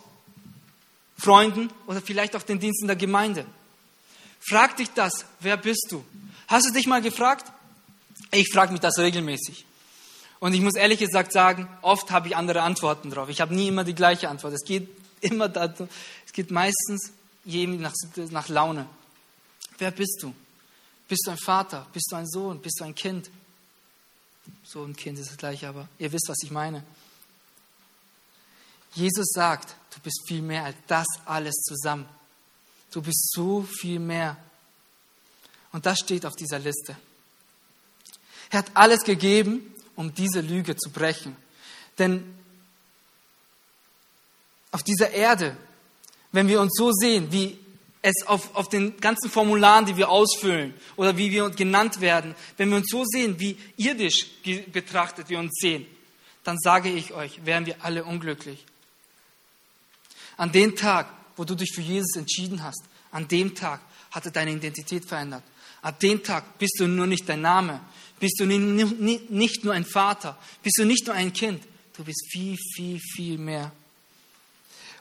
Freunden 1.18 1.70
oder 1.86 2.00
vielleicht 2.00 2.36
auch 2.36 2.42
den 2.42 2.58
Diensten 2.58 2.86
der 2.86 2.96
Gemeinde. 2.96 3.44
Frag 4.40 4.76
dich 4.76 4.90
das, 4.90 5.24
wer 5.40 5.56
bist 5.56 5.88
du? 5.90 6.04
Hast 6.48 6.66
du 6.68 6.72
dich 6.72 6.86
mal 6.86 7.02
gefragt? 7.02 7.52
Ich 8.30 8.52
frage 8.52 8.72
mich 8.72 8.80
das 8.80 8.98
regelmäßig. 8.98 9.66
Und 10.38 10.54
ich 10.54 10.62
muss 10.62 10.74
ehrlich 10.74 10.98
gesagt 10.98 11.32
sagen, 11.32 11.68
oft 11.82 12.10
habe 12.10 12.28
ich 12.28 12.36
andere 12.36 12.62
Antworten 12.62 13.10
drauf. 13.10 13.28
Ich 13.28 13.40
habe 13.40 13.54
nie 13.54 13.68
immer 13.68 13.84
die 13.84 13.94
gleiche 13.94 14.28
Antwort. 14.30 14.54
Es 14.54 14.64
geht 14.64 14.88
immer 15.20 15.48
dazu, 15.48 15.88
es 16.26 16.32
geht 16.32 16.50
meistens 16.50 17.12
jedem 17.44 17.80
nach, 17.80 17.92
nach 18.30 18.48
Laune. 18.48 18.86
Wer 19.80 19.90
bist 19.90 20.18
du? 20.20 20.34
Bist 21.08 21.22
du 21.26 21.30
ein 21.30 21.38
Vater? 21.38 21.86
Bist 21.92 22.08
du 22.12 22.16
ein 22.16 22.28
Sohn? 22.28 22.60
Bist 22.60 22.78
du 22.80 22.84
ein 22.84 22.94
Kind? 22.94 23.30
So 24.62 24.84
ein 24.84 24.94
Kind 24.94 25.18
ist 25.18 25.30
das 25.30 25.38
gleiche, 25.38 25.68
aber 25.68 25.88
ihr 25.98 26.12
wisst, 26.12 26.28
was 26.28 26.36
ich 26.44 26.50
meine. 26.50 26.84
Jesus 28.92 29.28
sagt, 29.32 29.74
du 29.94 30.00
bist 30.00 30.22
viel 30.26 30.42
mehr 30.42 30.64
als 30.64 30.76
das 30.86 31.06
alles 31.24 31.54
zusammen. 31.62 32.06
Du 32.90 33.00
bist 33.00 33.32
so 33.32 33.62
viel 33.62 33.98
mehr. 33.98 34.36
Und 35.72 35.86
das 35.86 36.00
steht 36.00 36.26
auf 36.26 36.34
dieser 36.36 36.58
Liste. 36.58 36.94
Er 38.50 38.58
hat 38.58 38.70
alles 38.74 39.02
gegeben, 39.02 39.74
um 39.96 40.12
diese 40.14 40.42
Lüge 40.42 40.76
zu 40.76 40.90
brechen. 40.90 41.36
Denn 41.98 42.34
auf 44.72 44.82
dieser 44.82 45.10
Erde, 45.10 45.56
wenn 46.32 46.48
wir 46.48 46.60
uns 46.60 46.72
so 46.76 46.92
sehen, 46.92 47.32
wie 47.32 47.58
es 48.02 48.26
auf, 48.26 48.54
auf 48.54 48.68
den 48.68 48.98
ganzen 48.98 49.30
Formularen, 49.30 49.86
die 49.86 49.96
wir 49.96 50.08
ausfüllen 50.08 50.74
oder 50.96 51.16
wie 51.16 51.30
wir 51.30 51.50
genannt 51.50 52.00
werden, 52.00 52.34
wenn 52.56 52.70
wir 52.70 52.76
uns 52.76 52.88
so 52.90 53.04
sehen, 53.04 53.38
wie 53.38 53.58
irdisch 53.76 54.26
betrachtet 54.72 55.28
wir 55.28 55.38
uns 55.38 55.52
sehen, 55.60 55.86
dann 56.44 56.58
sage 56.58 56.90
ich 56.90 57.12
euch, 57.12 57.44
wären 57.44 57.66
wir 57.66 57.76
alle 57.84 58.04
unglücklich. 58.04 58.64
An 60.36 60.52
dem 60.52 60.74
Tag, 60.74 61.12
wo 61.36 61.44
du 61.44 61.54
dich 61.54 61.72
für 61.74 61.82
Jesus 61.82 62.16
entschieden 62.16 62.62
hast, 62.62 62.82
an 63.10 63.28
dem 63.28 63.54
Tag 63.54 63.80
hat 64.10 64.24
er 64.24 64.32
deine 64.32 64.52
Identität 64.52 65.04
verändert. 65.04 65.44
Ab 65.82 66.00
dem 66.00 66.22
Tag 66.22 66.58
bist 66.58 66.76
du 66.78 66.86
nur 66.86 67.06
nicht 67.06 67.28
dein 67.28 67.42
Name, 67.42 67.80
bist 68.18 68.40
du 68.40 68.46
nicht 68.46 69.64
nur 69.64 69.74
ein 69.74 69.84
Vater, 69.84 70.38
bist 70.62 70.78
du 70.78 70.84
nicht 70.84 71.06
nur 71.06 71.14
ein 71.14 71.32
Kind, 71.32 71.62
du 71.96 72.04
bist 72.04 72.26
viel, 72.30 72.56
viel, 72.74 72.98
viel 72.98 73.38
mehr. 73.38 73.72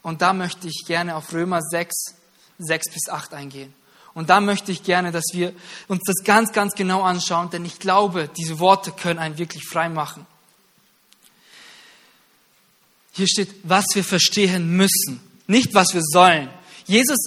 Und 0.02 0.22
da 0.22 0.34
möchte 0.34 0.68
ich 0.68 0.84
gerne 0.88 1.16
auf 1.16 1.34
Römer 1.34 1.62
6, 1.62 2.16
6 2.60 2.92
bis 2.94 3.10
8 3.10 3.34
eingehen. 3.34 3.74
Und 4.14 4.30
da 4.30 4.42
möchte 4.42 4.72
ich 4.72 4.84
gerne, 4.84 5.12
dass 5.12 5.26
wir 5.34 5.54
uns 5.88 6.02
das 6.06 6.24
ganz, 6.24 6.52
ganz 6.52 6.74
genau 6.74 7.04
anschauen, 7.04 7.50
denn 7.50 7.66
ich 7.66 7.80
glaube, 7.80 8.30
diese 8.38 8.60
Worte 8.60 8.92
können 8.92 9.20
einen 9.20 9.38
wirklich 9.38 9.64
frei 9.66 9.90
machen. 9.90 10.26
Hier 13.12 13.28
steht, 13.28 13.50
was 13.64 13.86
wir 13.94 14.04
verstehen 14.04 14.76
müssen, 14.76 15.20
nicht 15.48 15.74
was 15.74 15.94
wir 15.94 16.02
sollen. 16.04 16.50
Jesus, 16.86 17.18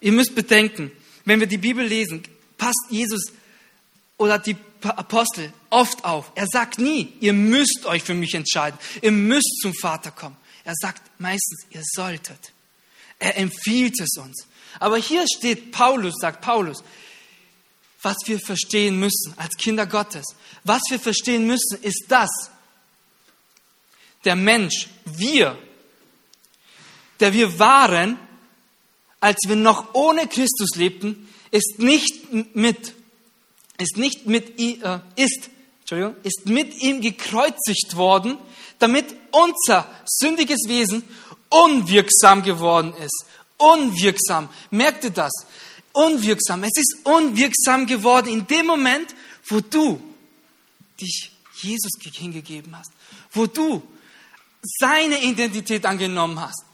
ihr 0.00 0.12
müsst 0.12 0.34
bedenken, 0.34 0.90
wenn 1.24 1.40
wir 1.40 1.46
die 1.46 1.58
Bibel 1.58 1.84
lesen, 1.84 2.22
passt 2.58 2.86
Jesus 2.90 3.32
oder 4.16 4.38
die 4.38 4.56
Apostel 4.82 5.52
oft 5.70 6.04
auf. 6.04 6.32
Er 6.34 6.46
sagt 6.46 6.78
nie, 6.78 7.12
ihr 7.20 7.32
müsst 7.32 7.86
euch 7.86 8.02
für 8.02 8.14
mich 8.14 8.34
entscheiden, 8.34 8.78
ihr 9.02 9.12
müsst 9.12 9.60
zum 9.62 9.74
Vater 9.74 10.10
kommen. 10.10 10.36
Er 10.64 10.74
sagt 10.74 11.02
meistens, 11.18 11.66
ihr 11.70 11.82
solltet. 11.84 12.52
Er 13.18 13.36
empfiehlt 13.36 14.00
es 14.00 14.16
uns. 14.18 14.46
Aber 14.80 14.96
hier 14.96 15.24
steht 15.26 15.72
Paulus, 15.72 16.14
sagt 16.20 16.40
Paulus, 16.40 16.82
was 18.02 18.16
wir 18.26 18.38
verstehen 18.38 18.98
müssen 18.98 19.34
als 19.36 19.56
Kinder 19.56 19.86
Gottes. 19.86 20.24
Was 20.62 20.82
wir 20.90 21.00
verstehen 21.00 21.46
müssen, 21.46 21.82
ist 21.82 22.04
das. 22.08 22.30
Der 24.24 24.36
Mensch, 24.36 24.88
wir, 25.04 25.58
der 27.20 27.32
wir 27.32 27.58
waren, 27.58 28.18
als 29.20 29.38
wir 29.46 29.56
noch 29.56 29.94
ohne 29.94 30.26
Christus 30.26 30.76
lebten, 30.76 31.28
ist 31.50 31.78
nicht 31.78 32.54
mit, 32.54 32.94
ist 33.78 33.96
nicht 33.96 34.26
mit, 34.26 34.58
äh, 34.60 35.00
ist, 35.16 35.50
Entschuldigung, 35.80 36.16
ist 36.22 36.46
mit 36.46 36.74
ihm 36.82 37.00
gekreuzigt 37.00 37.96
worden, 37.96 38.38
damit 38.78 39.06
unser 39.30 39.88
sündiges 40.04 40.60
Wesen 40.66 41.04
unwirksam 41.48 42.42
geworden 42.42 42.92
ist. 43.02 43.24
Unwirksam. 43.56 44.48
Merkt 44.70 45.04
ihr 45.04 45.10
das? 45.10 45.32
Unwirksam. 45.92 46.64
Es 46.64 46.76
ist 46.76 46.96
unwirksam 47.04 47.86
geworden 47.86 48.28
in 48.28 48.46
dem 48.46 48.66
Moment, 48.66 49.14
wo 49.46 49.60
du 49.60 50.00
dich 51.00 51.30
Jesus 51.62 51.92
hingegeben 52.00 52.76
hast, 52.76 52.92
wo 53.32 53.46
du 53.46 53.82
seine 54.62 55.22
Identität 55.22 55.86
angenommen 55.86 56.40
hast. 56.40 56.64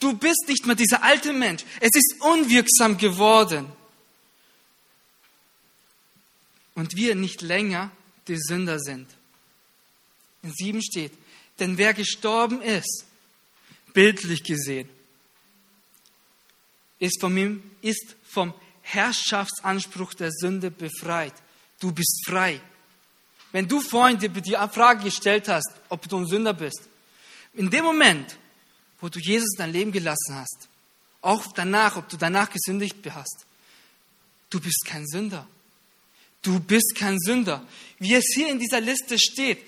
Du 0.00 0.16
bist 0.16 0.44
nicht 0.48 0.66
mehr 0.66 0.76
dieser 0.76 1.02
alte 1.02 1.32
Mensch. 1.32 1.64
Es 1.80 1.90
ist 1.94 2.16
unwirksam 2.20 2.98
geworden. 2.98 3.66
Und 6.74 6.96
wir 6.96 7.14
nicht 7.14 7.42
länger 7.42 7.90
die 8.26 8.38
Sünder 8.38 8.80
sind. 8.80 9.08
In 10.42 10.52
sieben 10.52 10.82
steht, 10.82 11.12
denn 11.58 11.78
wer 11.78 11.94
gestorben 11.94 12.60
ist, 12.60 13.04
bildlich 13.92 14.42
gesehen, 14.42 14.88
ist, 17.04 17.20
von 17.20 17.36
ihm, 17.36 17.62
ist 17.82 18.16
vom 18.24 18.54
Herrschaftsanspruch 18.82 20.14
der 20.14 20.30
Sünde 20.30 20.70
befreit. 20.70 21.34
Du 21.80 21.92
bist 21.92 22.24
frei. 22.26 22.60
Wenn 23.52 23.68
du 23.68 23.80
vorhin 23.80 24.18
dir 24.18 24.28
die 24.28 24.56
Frage 24.72 25.04
gestellt 25.04 25.48
hast, 25.48 25.70
ob 25.88 26.08
du 26.08 26.18
ein 26.18 26.26
Sünder 26.26 26.54
bist, 26.54 26.82
in 27.54 27.70
dem 27.70 27.84
Moment, 27.84 28.36
wo 29.00 29.08
du 29.08 29.20
Jesus 29.20 29.54
in 29.54 29.58
dein 29.58 29.72
Leben 29.72 29.92
gelassen 29.92 30.34
hast, 30.34 30.68
auch 31.20 31.52
danach, 31.52 31.96
ob 31.96 32.08
du 32.08 32.16
danach 32.16 32.50
gesündigt 32.50 32.96
hast, 33.10 33.46
du 34.50 34.60
bist 34.60 34.84
kein 34.86 35.06
Sünder. 35.06 35.46
Du 36.42 36.60
bist 36.60 36.94
kein 36.96 37.18
Sünder. 37.18 37.66
Wie 37.98 38.14
es 38.14 38.26
hier 38.34 38.50
in 38.50 38.58
dieser 38.58 38.80
Liste 38.80 39.18
steht. 39.18 39.66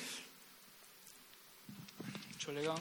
Entschuldigung. 2.33 2.78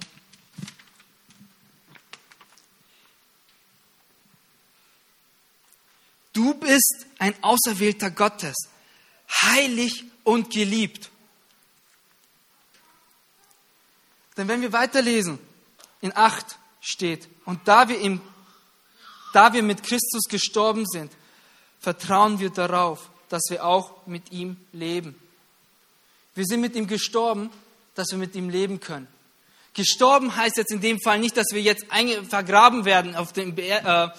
Du 6.35 6.53
bist 6.53 7.05
ein 7.17 7.33
Auserwählter 7.41 8.11
Gottes, 8.11 8.55
heilig 9.41 10.03
und 10.25 10.51
geliebt. 10.51 11.09
Denn 14.35 14.49
wenn 14.49 14.61
wir 14.61 14.73
weiterlesen, 14.73 15.39
in 16.01 16.11
8 16.13 16.57
steht, 16.81 17.29
und 17.45 17.65
da 17.65 17.87
wir, 17.87 18.01
im, 18.01 18.19
da 19.31 19.53
wir 19.53 19.63
mit 19.63 19.81
Christus 19.81 20.23
gestorben 20.29 20.85
sind, 20.85 21.09
vertrauen 21.79 22.37
wir 22.37 22.49
darauf, 22.49 23.09
dass 23.29 23.43
wir 23.49 23.63
auch 23.63 24.05
mit 24.05 24.33
ihm 24.33 24.57
leben. 24.73 25.15
Wir 26.33 26.43
sind 26.43 26.59
mit 26.59 26.75
ihm 26.75 26.87
gestorben, 26.87 27.49
dass 27.93 28.11
wir 28.11 28.17
mit 28.17 28.35
ihm 28.35 28.49
leben 28.49 28.81
können. 28.81 29.07
Gestorben 29.73 30.35
heißt 30.35 30.57
jetzt 30.57 30.73
in 30.73 30.81
dem 30.81 30.99
Fall 30.99 31.19
nicht, 31.19 31.37
dass 31.37 31.47
wir 31.53 31.61
jetzt 31.61 31.85
vergraben 32.29 32.83
werden 32.83 33.15
auf 33.15 33.31
dem, 33.31 33.57
äh, 33.57 34.09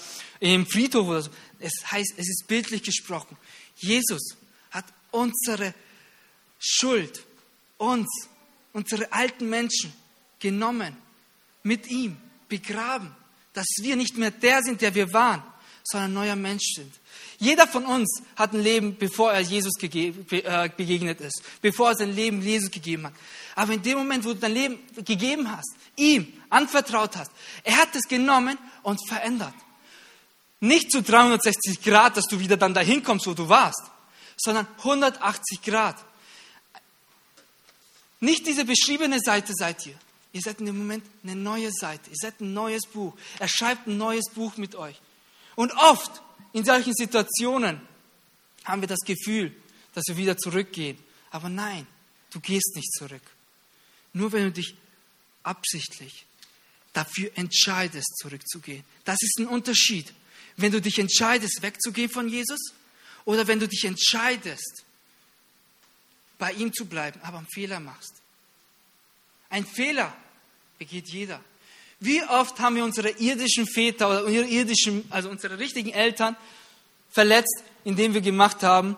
im 0.41 0.67
Friedhof 0.67 1.09
oder 1.09 1.23
so. 1.23 1.31
Es 1.59 1.91
heißt, 1.91 2.15
es 2.17 2.29
ist 2.29 2.47
bildlich 2.47 2.83
gesprochen. 2.83 3.37
Jesus 3.77 4.37
hat 4.71 4.85
unsere 5.11 5.75
Schuld, 6.59 7.25
uns, 7.79 8.09
unsere 8.73 9.13
alten 9.13 9.49
Menschen 9.49 9.93
genommen, 10.39 10.97
mit 11.63 11.89
ihm 11.89 12.17
begraben, 12.49 13.15
dass 13.53 13.67
wir 13.81 13.97
nicht 13.97 14.17
mehr 14.17 14.31
der 14.31 14.63
sind, 14.63 14.81
der 14.81 14.95
wir 14.95 15.13
waren, 15.13 15.43
sondern 15.85 16.11
ein 16.11 16.15
neuer 16.15 16.37
Mensch 16.37 16.75
sind. 16.75 16.93
Jeder 17.39 17.67
von 17.67 17.85
uns 17.85 18.23
hat 18.35 18.55
ein 18.55 18.63
Leben, 18.63 18.97
bevor 18.97 19.33
er 19.33 19.41
Jesus 19.41 19.73
äh, 19.83 20.69
begegnet 20.77 21.21
ist, 21.21 21.43
bevor 21.61 21.91
er 21.91 21.97
sein 21.97 22.15
Leben 22.15 22.41
Jesus 22.41 22.71
gegeben 22.71 23.07
hat. 23.07 23.13
Aber 23.55 23.73
in 23.73 23.83
dem 23.83 23.99
Moment, 23.99 24.25
wo 24.25 24.31
du 24.31 24.41
dein 24.41 24.53
Leben 24.53 24.79
gegeben 25.05 25.51
hast, 25.51 25.75
ihm 25.97 26.33
anvertraut 26.49 27.17
hast, 27.17 27.31
er 27.63 27.77
hat 27.77 27.95
es 27.95 28.03
genommen 28.09 28.59
und 28.83 28.99
verändert. 29.07 29.55
Nicht 30.61 30.91
zu 30.91 31.03
360 31.03 31.83
Grad, 31.83 32.17
dass 32.17 32.27
du 32.27 32.39
wieder 32.41 32.57
dann 32.57 32.75
dahin 32.75 33.03
kommst, 33.03 33.27
wo 33.27 33.35
du 33.35 33.49
warst, 33.49 33.83
sondern 34.37 34.67
180 34.79 35.63
Grad. 35.63 36.03
Nicht 38.21 38.47
diese 38.47 38.65
beschriebene 38.65 39.21
Seite 39.21 39.53
seid 39.55 39.85
ihr. 39.87 39.99
Ihr 40.33 40.41
seid 40.41 40.61
in 40.61 40.67
dem 40.67 40.79
Moment 40.79 41.05
eine 41.23 41.37
neue 41.37 41.71
Seite. 41.73 42.11
Ihr 42.11 42.17
seid 42.17 42.41
ein 42.41 42.53
neues 42.53 42.87
Buch. 42.87 43.15
Er 43.39 43.49
schreibt 43.49 43.87
ein 43.87 43.97
neues 43.97 44.31
Buch 44.35 44.57
mit 44.57 44.75
euch. 44.75 45.01
Und 45.55 45.73
oft 45.73 46.23
in 46.53 46.65
solchen 46.65 46.95
Situationen 46.95 47.81
haben 48.65 48.81
wir 48.81 48.89
das 48.89 49.01
Gefühl, 49.01 49.55
dass 49.95 50.05
wir 50.09 50.17
wieder 50.17 50.37
zurückgehen. 50.37 50.99
Aber 51.31 51.49
nein, 51.49 51.87
du 52.31 52.41
gehst 52.41 52.77
nicht 52.77 52.93
zurück. 52.93 53.23
Nur 54.13 54.33
wenn 54.33 54.45
du 54.45 54.53
dich 54.53 54.75
absichtlich 55.43 56.27
dafür 56.93 57.31
entscheidest, 57.35 58.17
zurückzugehen. 58.19 58.85
Das 59.05 59.19
ist 59.23 59.39
ein 59.39 59.47
Unterschied 59.47 60.13
wenn 60.57 60.73
du 60.73 60.81
dich 60.81 60.99
entscheidest, 60.99 61.63
wegzugehen 61.63 62.11
von 62.11 62.29
Jesus 62.29 62.73
oder 63.25 63.47
wenn 63.47 63.61
du 63.61 63.69
dich 63.69 63.85
entscheidest, 63.85 64.85
bei 66.39 66.53
ihm 66.53 66.73
zu 66.73 66.87
bleiben, 66.87 67.21
aber 67.23 67.39
einen 67.39 67.47
Fehler 67.47 67.81
machst. 67.81 68.15
Ein 69.51 69.65
Fehler 69.65 70.15
begeht 70.79 71.09
jeder. 71.09 71.41
Wie 71.99 72.23
oft 72.25 72.59
haben 72.61 72.77
wir 72.77 72.85
unsere 72.85 73.11
irdischen 73.11 73.67
Väter 73.67 74.11
oder 74.11 74.25
unsere 74.25 74.47
irdischen, 74.47 75.05
also 75.11 75.31
unsere 75.31 75.59
richtigen 75.59 75.91
Eltern 75.91 76.37
verletzt, 77.11 77.63
indem 77.85 78.13
wir 78.13 78.21
gemacht 78.21 78.63
haben, 78.63 78.97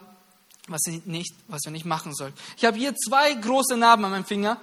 was, 0.67 0.81
sie 0.83 1.03
nicht, 1.05 1.35
was 1.47 1.63
wir 1.65 1.71
nicht 1.71 1.85
machen 1.85 2.15
sollen. 2.15 2.33
Ich 2.57 2.65
habe 2.65 2.77
hier 2.77 2.95
zwei 2.97 3.33
große 3.35 3.77
Narben 3.77 4.05
an 4.05 4.11
meinem 4.11 4.25
Finger, 4.25 4.61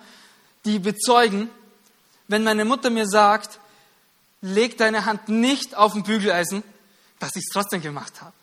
die 0.65 0.79
bezeugen, 0.79 1.49
wenn 2.27 2.43
meine 2.43 2.65
Mutter 2.65 2.89
mir 2.89 3.07
sagt, 3.07 3.59
leg 4.41 4.77
deine 4.77 5.05
Hand 5.05 5.29
nicht 5.29 5.75
auf 5.75 5.93
den 5.93 6.03
Bügeleisen, 6.03 6.63
dass 7.25 7.35
ich 7.35 7.43
es 7.47 7.51
trotzdem 7.51 7.81
gemacht 7.81 8.21
habe. 8.21 8.33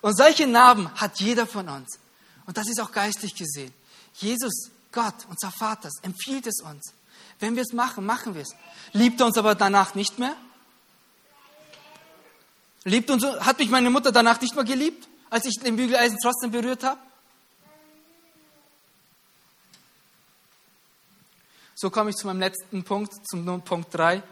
Und 0.00 0.16
solche 0.16 0.48
Narben 0.48 0.92
hat 1.00 1.20
jeder 1.20 1.46
von 1.46 1.68
uns. 1.68 2.00
Und 2.46 2.56
das 2.56 2.68
ist 2.68 2.80
auch 2.80 2.90
geistlich 2.90 3.36
gesehen. 3.36 3.72
Jesus, 4.14 4.70
Gott, 4.90 5.14
unser 5.28 5.52
Vater, 5.52 5.88
empfiehlt 6.02 6.48
es 6.48 6.60
uns. 6.62 6.94
Wenn 7.38 7.54
wir 7.54 7.62
es 7.62 7.72
machen, 7.72 8.04
machen 8.04 8.34
wir 8.34 8.42
es. 8.42 8.48
Liebt 8.92 9.20
er 9.20 9.26
uns 9.26 9.38
aber 9.38 9.54
danach 9.54 9.94
nicht 9.94 10.18
mehr? 10.18 10.34
Liebt 12.82 13.08
uns, 13.08 13.24
hat 13.24 13.60
mich 13.60 13.70
meine 13.70 13.88
Mutter 13.88 14.10
danach 14.10 14.40
nicht 14.40 14.56
mehr 14.56 14.64
geliebt, 14.64 15.06
als 15.30 15.44
ich 15.46 15.60
den 15.62 15.76
Bügeleisen 15.76 16.18
trotzdem 16.20 16.50
berührt 16.50 16.82
habe? 16.82 16.98
So 21.76 21.88
komme 21.88 22.10
ich 22.10 22.16
zu 22.16 22.26
meinem 22.26 22.40
letzten 22.40 22.82
Punkt, 22.82 23.12
zum 23.28 23.62
Punkt 23.62 23.94
3. 23.94 24.24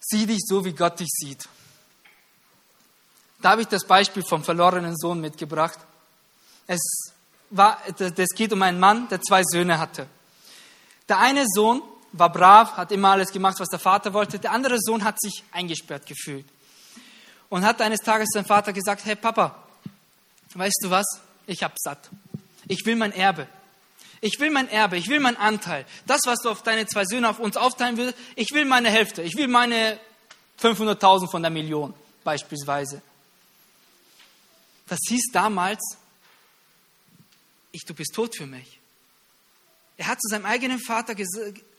Sieh 0.00 0.26
dich 0.26 0.42
so, 0.46 0.66
wie 0.66 0.74
Gott 0.74 1.00
dich 1.00 1.08
sieht. 1.10 1.48
Da 3.44 3.50
habe 3.50 3.60
ich 3.60 3.68
das 3.68 3.84
Beispiel 3.84 4.22
vom 4.26 4.42
verlorenen 4.42 4.96
Sohn 4.96 5.20
mitgebracht. 5.20 5.78
Es 6.66 6.80
war, 7.50 7.76
das 7.98 8.30
geht 8.34 8.54
um 8.54 8.62
einen 8.62 8.80
Mann, 8.80 9.06
der 9.10 9.20
zwei 9.20 9.42
Söhne 9.44 9.78
hatte. 9.78 10.06
Der 11.10 11.18
eine 11.18 11.44
Sohn 11.54 11.82
war 12.12 12.32
brav, 12.32 12.78
hat 12.78 12.90
immer 12.90 13.10
alles 13.10 13.30
gemacht, 13.30 13.56
was 13.60 13.68
der 13.68 13.78
Vater 13.78 14.14
wollte. 14.14 14.38
Der 14.38 14.50
andere 14.50 14.78
Sohn 14.80 15.04
hat 15.04 15.20
sich 15.20 15.44
eingesperrt 15.52 16.06
gefühlt. 16.06 16.46
Und 17.50 17.66
hat 17.66 17.82
eines 17.82 18.00
Tages 18.00 18.30
sein 18.32 18.46
Vater 18.46 18.72
gesagt, 18.72 19.04
hey 19.04 19.14
Papa, 19.14 19.54
weißt 20.54 20.80
du 20.82 20.88
was? 20.88 21.04
Ich 21.46 21.62
hab 21.62 21.74
satt. 21.78 21.98
Ich 22.66 22.86
will 22.86 22.96
mein 22.96 23.12
Erbe. 23.12 23.46
Ich 24.22 24.40
will 24.40 24.52
mein 24.52 24.70
Erbe, 24.70 24.96
ich 24.96 25.08
will 25.08 25.20
meinen 25.20 25.36
Anteil. 25.36 25.84
Das, 26.06 26.22
was 26.24 26.38
du 26.38 26.48
auf 26.48 26.62
deine 26.62 26.86
zwei 26.86 27.04
Söhne 27.04 27.28
auf 27.28 27.40
uns 27.40 27.58
aufteilen 27.58 27.98
würdest, 27.98 28.16
ich 28.36 28.52
will 28.54 28.64
meine 28.64 28.88
Hälfte. 28.88 29.20
Ich 29.20 29.36
will 29.36 29.48
meine 29.48 30.00
500.000 30.62 31.30
von 31.30 31.42
der 31.42 31.50
Million 31.50 31.92
beispielsweise. 32.24 33.02
Das 34.86 34.98
hieß 35.08 35.30
damals, 35.32 35.80
ich, 37.72 37.84
du 37.84 37.94
bist 37.94 38.14
tot 38.14 38.36
für 38.36 38.46
mich. 38.46 38.80
Er 39.96 40.06
hat 40.08 40.20
zu 40.20 40.28
seinem 40.28 40.46
eigenen 40.46 40.78
Vater 40.78 41.14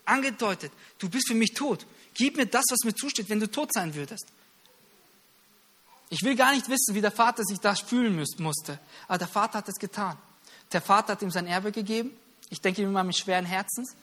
angedeutet, 0.06 0.72
du 1.00 1.10
bist 1.10 1.28
für 1.28 1.36
mich 1.36 1.54
tot. 1.54 1.86
Gib 2.14 2.38
mir 2.38 2.46
das, 2.46 2.66
was 2.70 2.80
mir 2.84 2.96
zusteht, 2.96 3.30
wenn 3.30 3.40
du 3.40 3.50
tot 3.50 3.74
sein 3.74 3.94
würdest. 3.94 4.28
Ich 6.10 6.24
will 6.24 6.36
gar 6.36 6.54
nicht 6.54 6.70
wissen, 6.70 6.96
wie 6.96 7.02
der 7.02 7.12
Vater 7.12 7.44
sich 7.44 7.60
da 7.60 7.76
fühlen 7.76 8.24
musste. 8.38 8.80
Aber 9.08 9.18
der 9.18 9.28
Vater 9.28 9.58
hat 9.58 9.70
es 9.70 9.76
getan. 9.76 10.18
Der 10.72 10.82
Vater 10.82 11.14
hat 11.14 11.22
ihm 11.22 11.32
sein 11.32 11.48
Erbe 11.48 11.72
gegeben. 11.72 12.12
Ich 12.50 12.62
denke 12.62 12.84
immer 12.84 13.04
mit 13.04 13.18
schweren 13.18 13.46
Herzens. 13.46 13.96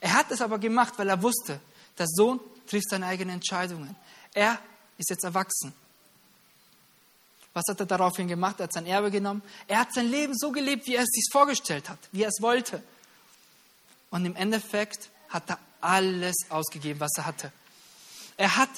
Er 0.00 0.14
hat 0.14 0.30
es 0.30 0.40
aber 0.40 0.58
gemacht, 0.58 0.94
weil 0.96 1.08
er 1.08 1.22
wusste, 1.22 1.60
der 1.98 2.06
Sohn 2.08 2.40
trifft 2.66 2.88
seine 2.90 3.06
eigenen 3.06 3.34
Entscheidungen. 3.34 3.94
Er 4.34 4.58
ist 4.98 5.10
jetzt 5.10 5.24
erwachsen. 5.24 5.72
Was 7.54 7.64
hat 7.68 7.80
er 7.80 7.86
daraufhin 7.86 8.28
gemacht? 8.28 8.60
Er 8.60 8.64
hat 8.64 8.72
sein 8.72 8.86
Erbe 8.86 9.10
genommen. 9.10 9.42
Er 9.66 9.80
hat 9.80 9.92
sein 9.92 10.10
Leben 10.10 10.36
so 10.36 10.52
gelebt, 10.52 10.86
wie 10.86 10.94
er 10.94 11.02
es 11.02 11.10
sich 11.10 11.28
vorgestellt 11.30 11.88
hat, 11.88 11.98
wie 12.12 12.22
er 12.22 12.28
es 12.28 12.40
wollte. 12.40 12.82
Und 14.10 14.24
im 14.24 14.36
Endeffekt 14.36 15.10
hat 15.28 15.50
er 15.50 15.58
alles 15.80 16.36
ausgegeben, 16.48 17.00
was 17.00 17.12
er 17.16 17.26
hatte. 17.26 17.52
Er 18.36 18.56
hat 18.56 18.70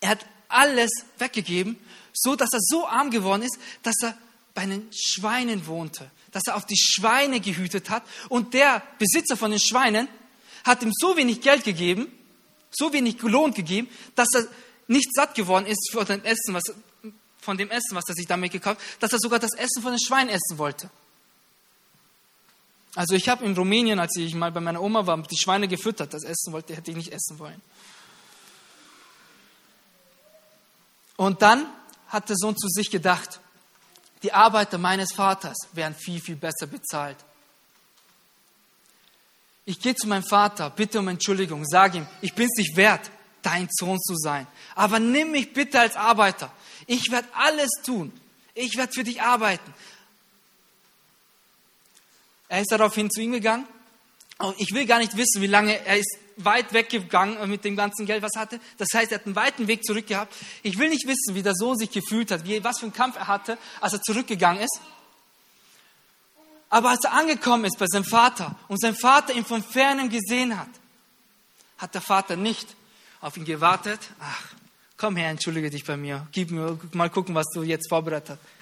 Er 0.00 0.10
hat 0.10 0.26
alles 0.48 0.90
weggegeben, 1.18 1.78
so 2.12 2.36
dass 2.36 2.52
er 2.52 2.60
so 2.60 2.86
arm 2.86 3.10
geworden 3.10 3.42
ist, 3.42 3.58
dass 3.82 3.96
er 4.02 4.16
bei 4.54 4.64
den 4.66 4.88
Schweinen 4.92 5.66
wohnte, 5.66 6.10
dass 6.30 6.44
er 6.46 6.56
auf 6.56 6.64
die 6.64 6.78
Schweine 6.78 7.40
gehütet 7.40 7.90
hat. 7.90 8.02
Und 8.28 8.54
der 8.54 8.82
Besitzer 8.98 9.36
von 9.36 9.50
den 9.50 9.60
Schweinen 9.60 10.08
hat 10.64 10.82
ihm 10.82 10.92
so 10.94 11.16
wenig 11.16 11.40
Geld 11.40 11.64
gegeben, 11.64 12.06
so 12.70 12.92
wenig 12.92 13.20
Lohn 13.22 13.52
gegeben, 13.52 13.88
dass 14.14 14.28
er 14.34 14.46
nicht 14.86 15.12
satt 15.14 15.34
geworden 15.34 15.66
ist 15.66 15.90
von 15.92 16.06
dem 16.06 16.22
Essen, 16.24 16.54
was, 16.54 16.72
von 17.46 17.56
dem 17.56 17.70
Essen, 17.70 17.94
was 17.94 18.04
er 18.08 18.14
sich 18.14 18.26
damit 18.26 18.52
gekauft 18.52 18.78
hat, 18.78 19.02
dass 19.02 19.12
er 19.12 19.18
sogar 19.18 19.38
das 19.38 19.54
Essen 19.54 19.80
von 19.80 19.92
den 19.92 20.00
Schweinen 20.00 20.28
essen 20.28 20.58
wollte. 20.58 20.90
Also 22.94 23.14
ich 23.14 23.28
habe 23.28 23.44
in 23.44 23.54
Rumänien, 23.54 23.98
als 23.98 24.16
ich 24.16 24.34
mal 24.34 24.50
bei 24.50 24.60
meiner 24.60 24.82
Oma 24.82 25.06
war, 25.06 25.22
die 25.22 25.38
Schweine 25.38 25.68
gefüttert. 25.68 26.12
Das 26.12 26.24
essen 26.24 26.52
wollte, 26.52 26.74
hätte 26.74 26.90
ich 26.90 26.96
nicht 26.96 27.12
essen 27.12 27.38
wollen. 27.38 27.60
Und 31.16 31.40
dann 31.40 31.66
hat 32.08 32.28
der 32.28 32.36
Sohn 32.36 32.56
zu 32.56 32.68
sich 32.68 32.90
gedacht, 32.90 33.40
die 34.22 34.32
Arbeiter 34.32 34.78
meines 34.78 35.12
Vaters 35.12 35.56
wären 35.72 35.94
viel, 35.94 36.20
viel 36.20 36.36
besser 36.36 36.66
bezahlt. 36.66 37.16
Ich 39.66 39.80
gehe 39.80 39.94
zu 39.94 40.08
meinem 40.08 40.24
Vater, 40.24 40.70
bitte 40.70 40.98
um 40.98 41.08
Entschuldigung, 41.08 41.64
sage 41.66 41.98
ihm, 41.98 42.06
ich 42.22 42.34
bin 42.34 42.46
es 42.46 42.58
nicht 42.58 42.76
wert, 42.76 43.10
dein 43.42 43.68
Sohn 43.70 44.00
zu 44.00 44.14
sein. 44.16 44.46
Aber 44.74 44.98
nimm 44.98 45.32
mich 45.32 45.52
bitte 45.52 45.78
als 45.78 45.96
Arbeiter. 45.96 46.50
Ich 46.86 47.10
werde 47.10 47.28
alles 47.34 47.70
tun. 47.84 48.12
Ich 48.54 48.76
werde 48.76 48.92
für 48.92 49.04
dich 49.04 49.22
arbeiten. 49.22 49.74
Er 52.48 52.60
ist 52.60 52.70
daraufhin 52.70 53.10
zu 53.10 53.20
ihm 53.20 53.32
gegangen. 53.32 53.66
Ich 54.58 54.72
will 54.72 54.86
gar 54.86 54.98
nicht 54.98 55.16
wissen, 55.16 55.40
wie 55.42 55.46
lange 55.46 55.84
er 55.84 55.98
ist 55.98 56.18
weit 56.36 56.72
weggegangen 56.72 57.48
mit 57.48 57.64
dem 57.64 57.76
ganzen 57.76 58.04
Geld, 58.04 58.22
was 58.22 58.32
er 58.34 58.42
hatte. 58.42 58.60
Das 58.76 58.88
heißt, 58.94 59.10
er 59.10 59.18
hat 59.18 59.26
einen 59.26 59.34
weiten 59.34 59.66
Weg 59.66 59.84
zurück 59.84 60.06
gehabt. 60.06 60.34
Ich 60.62 60.78
will 60.78 60.90
nicht 60.90 61.06
wissen, 61.06 61.34
wie 61.34 61.42
der 61.42 61.54
Sohn 61.54 61.76
sich 61.76 61.90
gefühlt 61.90 62.30
hat, 62.30 62.44
wie, 62.44 62.62
was 62.62 62.78
für 62.78 62.86
einen 62.86 62.92
Kampf 62.92 63.16
er 63.16 63.26
hatte, 63.26 63.58
als 63.80 63.94
er 63.94 64.02
zurückgegangen 64.02 64.62
ist. 64.62 64.80
Aber 66.68 66.90
als 66.90 67.04
er 67.04 67.12
angekommen 67.12 67.64
ist 67.64 67.78
bei 67.78 67.86
seinem 67.86 68.04
Vater 68.04 68.54
und 68.68 68.80
sein 68.80 68.94
Vater 68.94 69.32
ihn 69.32 69.44
von 69.44 69.62
fernem 69.62 70.10
gesehen 70.10 70.58
hat, 70.58 70.68
hat 71.78 71.94
der 71.94 72.02
Vater 72.02 72.36
nicht 72.36 72.74
auf 73.20 73.36
ihn 73.36 73.44
gewartet. 73.44 74.00
Ach, 74.20 74.42
komm 74.96 75.16
her, 75.16 75.30
entschuldige 75.30 75.70
dich 75.70 75.84
bei 75.84 75.96
mir. 75.96 76.26
Gib 76.32 76.50
mir 76.50 76.78
mal 76.92 77.10
gucken, 77.10 77.34
was 77.34 77.46
du 77.54 77.62
jetzt 77.62 77.88
vorbereitet 77.88 78.30
hast 78.30 78.56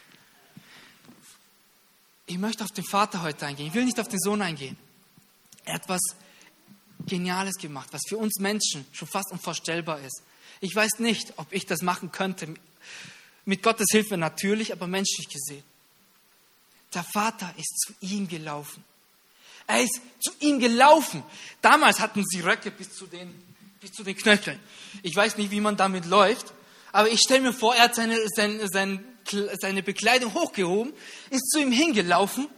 ich 2.27 2.39
möchte 2.39 2.65
auf 2.65 2.71
den 2.71 2.85
Vater 2.85 3.23
heute 3.23 3.47
eingehen. 3.47 3.69
Ich 3.69 3.75
will 3.75 3.85
nicht 3.85 4.01
auf 4.01 4.09
den 4.09 4.21
Sohn 4.21 4.41
eingehen. 4.43 4.77
Er 5.65 5.75
hat 5.75 5.89
was 5.89 6.01
Geniales 7.07 7.57
gemacht, 7.57 7.89
was 7.93 8.03
für 8.09 8.17
uns 8.17 8.39
Menschen 8.39 8.87
schon 8.93 9.09
fast 9.09 9.31
unvorstellbar 9.31 10.01
ist. 10.01 10.23
Ich 10.61 10.75
weiß 10.75 11.01
nicht, 11.01 11.35
ob 11.37 11.53
ich 11.53 11.67
das 11.67 11.83
machen 11.83 12.13
könnte. 12.13 12.55
Mit 13.45 13.63
Gottes 13.63 13.89
Hilfe 13.91 14.17
natürlich, 14.17 14.73
aber 14.73 14.87
menschlich 14.87 15.29
gesehen. 15.29 15.63
Der 16.95 17.05
Vater 17.05 17.53
ist 17.59 17.79
zu 17.79 17.93
ihm 18.01 18.27
gelaufen. 18.27 18.83
Er 19.67 19.83
ist 19.83 20.01
zu 20.21 20.33
ihm 20.41 20.61
gelaufen. 20.61 21.23
Damals 21.61 22.01
hatten 22.01 22.25
sie 22.25 22.41
Röcke 22.41 22.71
bis 22.71 22.95
zu 22.95 23.07
den, 23.07 23.35
bis 23.85 23.93
zu 23.93 24.03
den 24.03 24.17
Knöcheln. 24.17 24.59
Ich 25.03 25.15
weiß 25.15 25.37
nicht, 25.37 25.51
wie 25.51 25.61
man 25.61 25.77
damit 25.77 26.07
läuft, 26.07 26.55
aber 26.91 27.11
ich 27.11 27.21
stelle 27.21 27.43
mir 27.43 27.53
vor, 27.53 27.75
er 27.75 27.85
hat 27.85 27.95
seine, 27.95 28.17
sein, 28.35 28.59
sein 28.73 29.05
seine 29.61 29.83
Bekleidung 29.83 30.33
hochgehoben, 30.33 30.95
ist 31.29 31.51
zu 31.51 31.59
ihm 31.59 31.71
hingelaufen. 31.71 32.49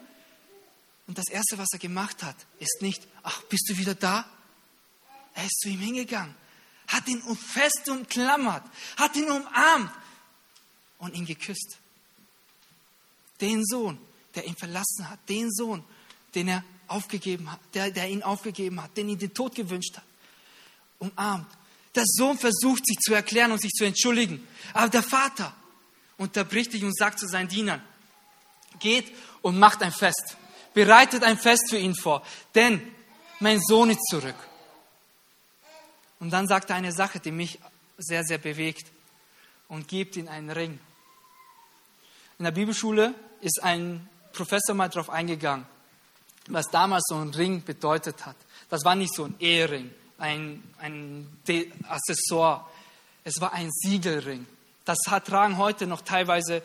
Und 1.08 1.18
das 1.18 1.28
Erste, 1.28 1.58
was 1.58 1.66
er 1.72 1.80
gemacht 1.80 2.22
hat, 2.22 2.36
ist 2.60 2.80
nicht, 2.80 3.08
ach, 3.24 3.42
bist 3.44 3.68
du 3.68 3.76
wieder 3.76 3.96
da? 3.96 4.24
Er 5.34 5.44
ist 5.44 5.58
zu 5.58 5.68
ihm 5.68 5.80
hingegangen, 5.80 6.32
hat 6.86 7.08
ihn 7.08 7.20
fest 7.36 7.88
umklammert, 7.88 8.62
hat 8.96 9.16
ihn 9.16 9.28
umarmt 9.28 9.90
und 10.98 11.12
ihn 11.16 11.26
geküsst. 11.26 11.78
Den 13.40 13.64
Sohn, 13.64 13.98
der 14.36 14.44
ihn 14.44 14.56
verlassen 14.56 15.10
hat, 15.10 15.18
den 15.28 15.50
Sohn, 15.50 15.82
den 16.36 16.46
er 16.46 16.62
aufgegeben 16.86 17.50
hat, 17.50 17.58
der, 17.74 17.90
der 17.90 18.08
ihn 18.08 18.22
aufgegeben 18.22 18.80
hat, 18.80 18.96
den 18.96 19.08
ihn 19.08 19.18
den 19.18 19.34
Tod 19.34 19.56
gewünscht 19.56 19.96
hat, 19.96 20.04
umarmt. 20.98 21.50
Der 21.94 22.04
Sohn 22.06 22.38
versucht 22.38 22.86
sich 22.86 22.98
zu 22.98 23.14
erklären 23.14 23.52
und 23.52 23.60
sich 23.60 23.72
zu 23.72 23.84
entschuldigen, 23.84 24.46
aber 24.72 24.88
der 24.88 25.02
Vater, 25.02 25.54
unterbricht 26.18 26.72
dich 26.72 26.84
und 26.84 26.96
sagt 26.96 27.18
zu 27.18 27.26
seinen 27.26 27.48
Dienern, 27.48 27.82
geht 28.78 29.12
und 29.42 29.58
macht 29.58 29.82
ein 29.82 29.92
Fest. 29.92 30.36
Bereitet 30.74 31.22
ein 31.24 31.38
Fest 31.38 31.70
für 31.70 31.78
ihn 31.78 31.94
vor, 31.94 32.22
denn 32.54 32.82
mein 33.40 33.60
Sohn 33.60 33.90
ist 33.90 34.04
zurück. 34.10 34.36
Und 36.20 36.30
dann 36.30 36.46
sagt 36.46 36.70
er 36.70 36.76
eine 36.76 36.92
Sache, 36.92 37.20
die 37.20 37.30
mich 37.30 37.58
sehr, 37.98 38.24
sehr 38.24 38.38
bewegt 38.38 38.86
und 39.68 39.88
gibt 39.88 40.16
ihm 40.16 40.28
einen 40.28 40.50
Ring. 40.50 40.78
In 42.38 42.44
der 42.44 42.52
Bibelschule 42.52 43.14
ist 43.40 43.62
ein 43.62 44.08
Professor 44.32 44.74
mal 44.74 44.88
darauf 44.88 45.08
eingegangen, 45.08 45.66
was 46.48 46.66
damals 46.66 47.04
so 47.08 47.16
ein 47.16 47.30
Ring 47.30 47.62
bedeutet 47.64 48.26
hat. 48.26 48.36
Das 48.68 48.84
war 48.84 48.94
nicht 48.94 49.14
so 49.14 49.24
ein 49.24 49.34
Ehering, 49.38 49.90
ein, 50.18 50.62
ein 50.78 51.28
Accessoire. 51.88 52.68
Es 53.24 53.40
war 53.40 53.52
ein 53.52 53.70
Siegelring. 53.70 54.46
Das 54.84 54.98
tragen 54.98 55.58
heute 55.58 55.86
noch 55.86 56.02
teilweise 56.02 56.62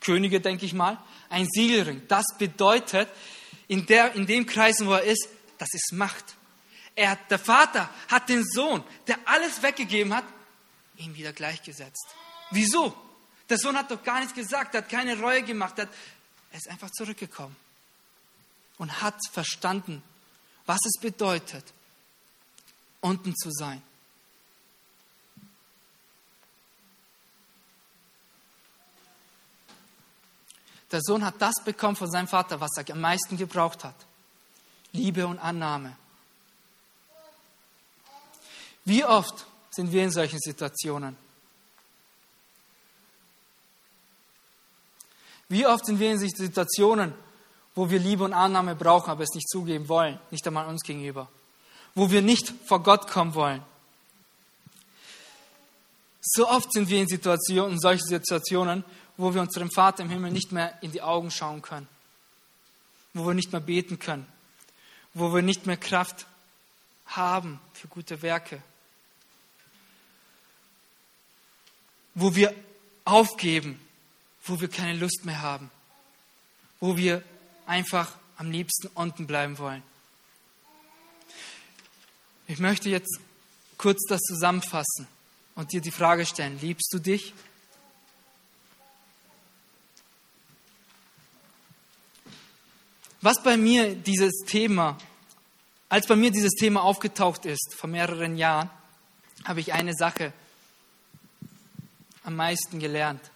Könige, 0.00 0.40
denke 0.40 0.66
ich 0.66 0.74
mal. 0.74 0.98
Ein 1.28 1.46
Siegelring. 1.50 2.02
Das 2.08 2.24
bedeutet, 2.38 3.08
in, 3.68 3.86
der, 3.86 4.14
in 4.14 4.26
dem 4.26 4.46
Kreisen, 4.46 4.86
wo 4.86 4.94
er 4.94 5.04
ist, 5.04 5.28
das 5.58 5.68
ist 5.72 5.92
Macht. 5.92 6.36
Er, 6.94 7.16
der 7.30 7.38
Vater 7.38 7.88
hat 8.08 8.28
den 8.28 8.44
Sohn, 8.44 8.82
der 9.06 9.16
alles 9.24 9.62
weggegeben 9.62 10.14
hat, 10.14 10.24
ihm 10.96 11.14
wieder 11.14 11.32
gleichgesetzt. 11.32 12.06
Wieso? 12.50 12.94
Der 13.48 13.58
Sohn 13.58 13.76
hat 13.76 13.90
doch 13.90 14.02
gar 14.02 14.20
nichts 14.20 14.34
gesagt, 14.34 14.74
hat 14.74 14.88
keine 14.88 15.18
Reue 15.18 15.42
gemacht, 15.42 15.78
hat, 15.78 15.88
er 16.50 16.58
ist 16.58 16.68
einfach 16.68 16.90
zurückgekommen 16.90 17.56
und 18.78 19.00
hat 19.00 19.14
verstanden, 19.32 20.02
was 20.66 20.78
es 20.84 21.00
bedeutet, 21.00 21.64
unten 23.02 23.36
zu 23.36 23.50
sein. 23.50 23.82
Der 30.90 31.00
Sohn 31.02 31.24
hat 31.24 31.40
das 31.40 31.54
bekommen 31.64 31.96
von 31.96 32.10
seinem 32.10 32.28
Vater, 32.28 32.60
was 32.60 32.70
er 32.76 32.88
am 32.94 33.00
meisten 33.00 33.36
gebraucht 33.36 33.82
hat. 33.84 33.94
Liebe 34.92 35.26
und 35.26 35.38
Annahme. 35.38 35.96
Wie 38.84 39.04
oft 39.04 39.46
sind 39.70 39.90
wir 39.90 40.04
in 40.04 40.10
solchen 40.10 40.38
Situationen? 40.38 41.16
Wie 45.48 45.66
oft 45.66 45.86
sind 45.86 45.98
wir 45.98 46.10
in 46.10 46.18
Situationen, 46.18 47.14
wo 47.74 47.88
wir 47.88 47.98
Liebe 47.98 48.24
und 48.24 48.34
Annahme 48.34 48.74
brauchen, 48.74 49.10
aber 49.10 49.22
es 49.22 49.34
nicht 49.34 49.48
zugeben 49.48 49.88
wollen, 49.88 50.18
nicht 50.30 50.46
einmal 50.46 50.66
uns 50.66 50.82
gegenüber? 50.82 51.28
Wo 51.94 52.10
wir 52.10 52.22
nicht 52.22 52.52
vor 52.66 52.82
Gott 52.82 53.08
kommen 53.08 53.34
wollen? 53.34 53.62
So 56.20 56.48
oft 56.48 56.72
sind 56.72 56.88
wir 56.88 57.00
in 57.00 57.08
Situationen, 57.08 57.72
in 57.72 57.80
solchen 57.80 58.06
Situationen, 58.06 58.84
wo 59.16 59.34
wir 59.34 59.42
unserem 59.42 59.70
Vater 59.70 60.04
im 60.04 60.10
Himmel 60.10 60.30
nicht 60.30 60.52
mehr 60.52 60.78
in 60.80 60.92
die 60.92 61.02
Augen 61.02 61.30
schauen 61.30 61.62
können, 61.62 61.88
wo 63.12 63.26
wir 63.26 63.34
nicht 63.34 63.52
mehr 63.52 63.60
beten 63.60 63.98
können, 63.98 64.26
wo 65.14 65.34
wir 65.34 65.42
nicht 65.42 65.66
mehr 65.66 65.76
Kraft 65.76 66.26
haben 67.06 67.60
für 67.74 67.88
gute 67.88 68.22
Werke, 68.22 68.62
wo 72.14 72.34
wir 72.34 72.54
aufgeben, 73.04 73.80
wo 74.44 74.60
wir 74.60 74.68
keine 74.68 74.98
Lust 74.98 75.24
mehr 75.24 75.42
haben, 75.42 75.70
wo 76.80 76.96
wir 76.96 77.22
einfach 77.66 78.12
am 78.36 78.50
liebsten 78.50 78.88
unten 78.94 79.26
bleiben 79.26 79.58
wollen. 79.58 79.82
Ich 82.52 82.58
möchte 82.58 82.90
jetzt 82.90 83.18
kurz 83.78 84.04
das 84.06 84.20
zusammenfassen 84.20 85.08
und 85.54 85.72
dir 85.72 85.80
die 85.80 85.90
Frage 85.90 86.26
stellen, 86.26 86.60
liebst 86.60 86.92
du 86.92 86.98
dich? 86.98 87.32
Was 93.22 93.42
bei 93.42 93.56
mir 93.56 93.94
dieses 93.94 94.34
Thema, 94.46 94.98
als 95.88 96.06
bei 96.06 96.14
mir 96.14 96.30
dieses 96.30 96.50
Thema 96.50 96.82
aufgetaucht 96.82 97.46
ist 97.46 97.74
vor 97.74 97.88
mehreren 97.88 98.36
Jahren, 98.36 98.68
habe 99.46 99.60
ich 99.60 99.72
eine 99.72 99.94
Sache 99.94 100.34
am 102.22 102.36
meisten 102.36 102.80
gelernt. 102.80 103.31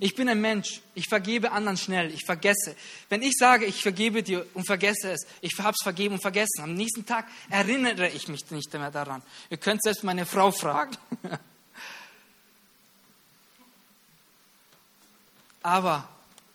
Ich 0.00 0.14
bin 0.14 0.28
ein 0.28 0.40
Mensch, 0.40 0.80
ich 0.94 1.06
vergebe 1.08 1.52
anderen 1.52 1.76
schnell, 1.76 2.12
ich 2.12 2.24
vergesse. 2.24 2.76
Wenn 3.08 3.22
ich 3.22 3.34
sage, 3.38 3.64
ich 3.64 3.82
vergebe 3.82 4.22
dir 4.22 4.46
und 4.54 4.64
vergesse 4.66 5.12
es, 5.12 5.26
ich 5.40 5.56
habe 5.58 5.74
es 5.78 5.82
vergeben 5.82 6.14
und 6.14 6.20
vergessen, 6.20 6.62
am 6.62 6.74
nächsten 6.74 7.06
Tag 7.06 7.26
erinnere 7.48 8.08
ich 8.08 8.28
mich 8.28 8.50
nicht 8.50 8.72
mehr 8.72 8.90
daran. 8.90 9.22
Ihr 9.50 9.56
könnt 9.56 9.82
selbst 9.82 10.04
meine 10.04 10.26
Frau 10.26 10.50
fragen. 10.50 10.96
Aber 15.62 16.08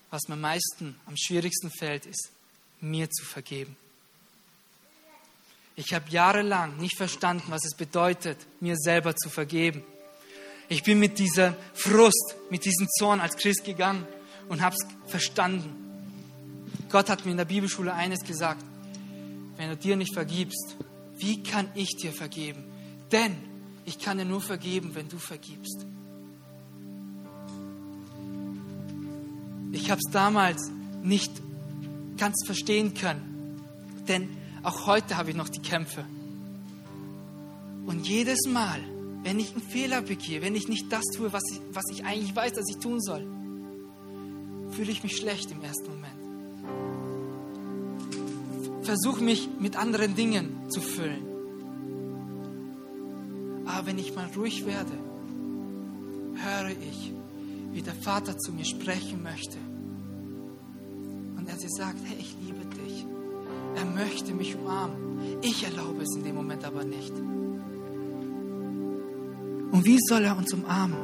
was 0.10 0.28
mir 0.28 0.36
am 0.36 0.42
meisten, 0.42 1.00
am 1.06 1.16
schwierigsten 1.18 1.72
fällt, 1.72 2.06
ist, 2.06 2.30
mir 2.82 3.10
zu 3.10 3.26
vergeben. 3.26 3.76
Ich 5.76 5.94
habe 5.94 6.10
jahrelang 6.10 6.78
nicht 6.78 6.98
verstanden, 6.98 7.46
was 7.50 7.66
es 7.66 7.76
bedeutet, 7.76 8.38
mir 8.60 8.76
selber 8.78 9.16
zu 9.16 9.30
vergeben. 9.30 9.84
Ich 10.70 10.84
bin 10.84 11.00
mit 11.00 11.20
dieser 11.20 11.56
Frust, 11.74 12.36
mit 12.50 12.66
diesem 12.66 12.88
Zorn 12.90 13.20
als 13.20 13.38
Christ 13.38 13.64
gegangen 13.66 14.06
und 14.50 14.62
habe 14.62 14.76
es 14.76 15.10
verstanden. 15.10 15.76
Gott 16.90 17.10
hat 17.10 17.26
mir 17.26 17.32
in 17.32 17.38
der 17.38 17.46
Bibelschule 17.46 17.94
eines 17.94 18.22
gesagt, 18.22 18.64
wenn 19.58 19.70
du 19.70 19.78
dir 19.78 19.96
nicht 19.96 20.14
vergibst, 20.14 20.78
wie 21.18 21.44
kann 21.44 21.70
ich 21.76 21.96
dir 21.96 22.12
vergeben? 22.12 22.64
Denn 23.12 23.36
ich 23.86 24.00
kann 24.00 24.18
dir 24.18 24.26
nur 24.26 24.42
vergeben, 24.42 24.96
wenn 24.96 25.10
du 25.10 25.18
vergibst. 25.18 25.86
Ich 29.72 29.90
habe 29.90 30.00
es 30.06 30.12
damals 30.12 30.72
nicht 31.02 31.32
ganz 32.18 32.46
verstehen 32.46 32.94
können, 32.94 33.62
denn 34.08 34.30
auch 34.64 34.86
heute 34.86 35.18
habe 35.18 35.32
ich 35.32 35.36
noch 35.36 35.50
die 35.50 35.62
Kämpfe. 35.62 36.06
Und 37.86 38.08
jedes 38.08 38.48
Mal, 38.48 38.80
wenn 39.24 39.40
ich 39.40 39.52
einen 39.54 39.62
Fehler 39.62 40.02
begehe, 40.02 40.42
wenn 40.42 40.56
ich 40.56 40.68
nicht 40.68 40.92
das 40.92 41.06
tue, 41.16 41.32
was 41.32 41.44
ich, 41.52 41.62
was 41.72 41.86
ich 41.92 42.04
eigentlich 42.06 42.36
weiß, 42.36 42.54
dass 42.54 42.70
ich 42.70 42.78
tun 42.78 43.02
soll, 43.02 43.26
fühle 44.72 44.92
ich 44.92 45.04
mich 45.04 45.16
schlecht 45.16 45.52
im 45.52 45.64
ersten 45.64 45.90
Moment. 45.90 46.14
Versuche 48.84 49.24
mich 49.24 49.48
mit 49.60 49.78
anderen 49.78 50.16
Dingen 50.16 50.70
zu 50.70 50.82
füllen. 50.82 51.26
Aber 53.66 53.88
wenn 53.88 53.98
ich 53.98 54.14
mal 54.14 54.30
ruhig 54.36 54.66
werde, 54.66 54.92
höre 56.36 56.72
ich, 56.72 57.14
wie 57.72 57.82
der 57.82 57.96
Vater 57.96 58.38
zu 58.38 58.52
mir 58.52 58.66
sprechen 58.66 59.24
möchte. 59.24 59.58
Und 61.38 61.48
er 61.50 61.58
sagt, 61.58 62.00
hey, 62.06 62.18
ich 62.20 62.36
liebe 62.42 62.66
dich. 62.66 63.06
Er 63.76 63.86
möchte 63.86 64.34
mich 64.34 64.56
umarmen. 64.56 65.40
Ich 65.42 65.64
erlaube 65.64 66.04
es 66.04 66.16
in 66.16 66.24
dem 66.24 66.36
Moment 66.36 66.66
aber 66.66 66.84
nicht. 66.84 67.14
Und 69.74 69.86
wie 69.86 69.98
soll 70.08 70.24
er 70.24 70.38
uns 70.38 70.54
umarmen, 70.54 70.96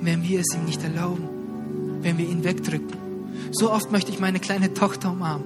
wenn 0.00 0.22
wir 0.22 0.40
es 0.40 0.46
ihm 0.54 0.64
nicht 0.64 0.82
erlauben, 0.82 1.28
wenn 2.00 2.16
wir 2.16 2.26
ihn 2.26 2.44
wegdrücken? 2.44 2.96
So 3.52 3.70
oft 3.70 3.92
möchte 3.92 4.10
ich 4.10 4.18
meine 4.18 4.40
kleine 4.40 4.72
Tochter 4.72 5.12
umarmen. 5.12 5.44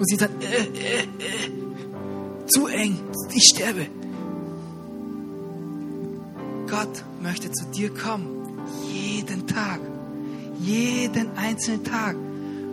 Und 0.00 0.08
sie 0.08 0.16
sagt, 0.16 0.42
äh, 0.42 0.64
äh, 0.64 1.02
äh, 1.04 2.46
zu 2.46 2.66
eng, 2.66 2.98
ich 3.32 3.44
sterbe. 3.44 3.86
Gott 6.68 7.04
möchte 7.22 7.52
zu 7.52 7.66
dir 7.66 7.94
kommen, 7.94 8.28
jeden 8.92 9.46
Tag, 9.46 9.78
jeden 10.60 11.36
einzelnen 11.36 11.84
Tag 11.84 12.16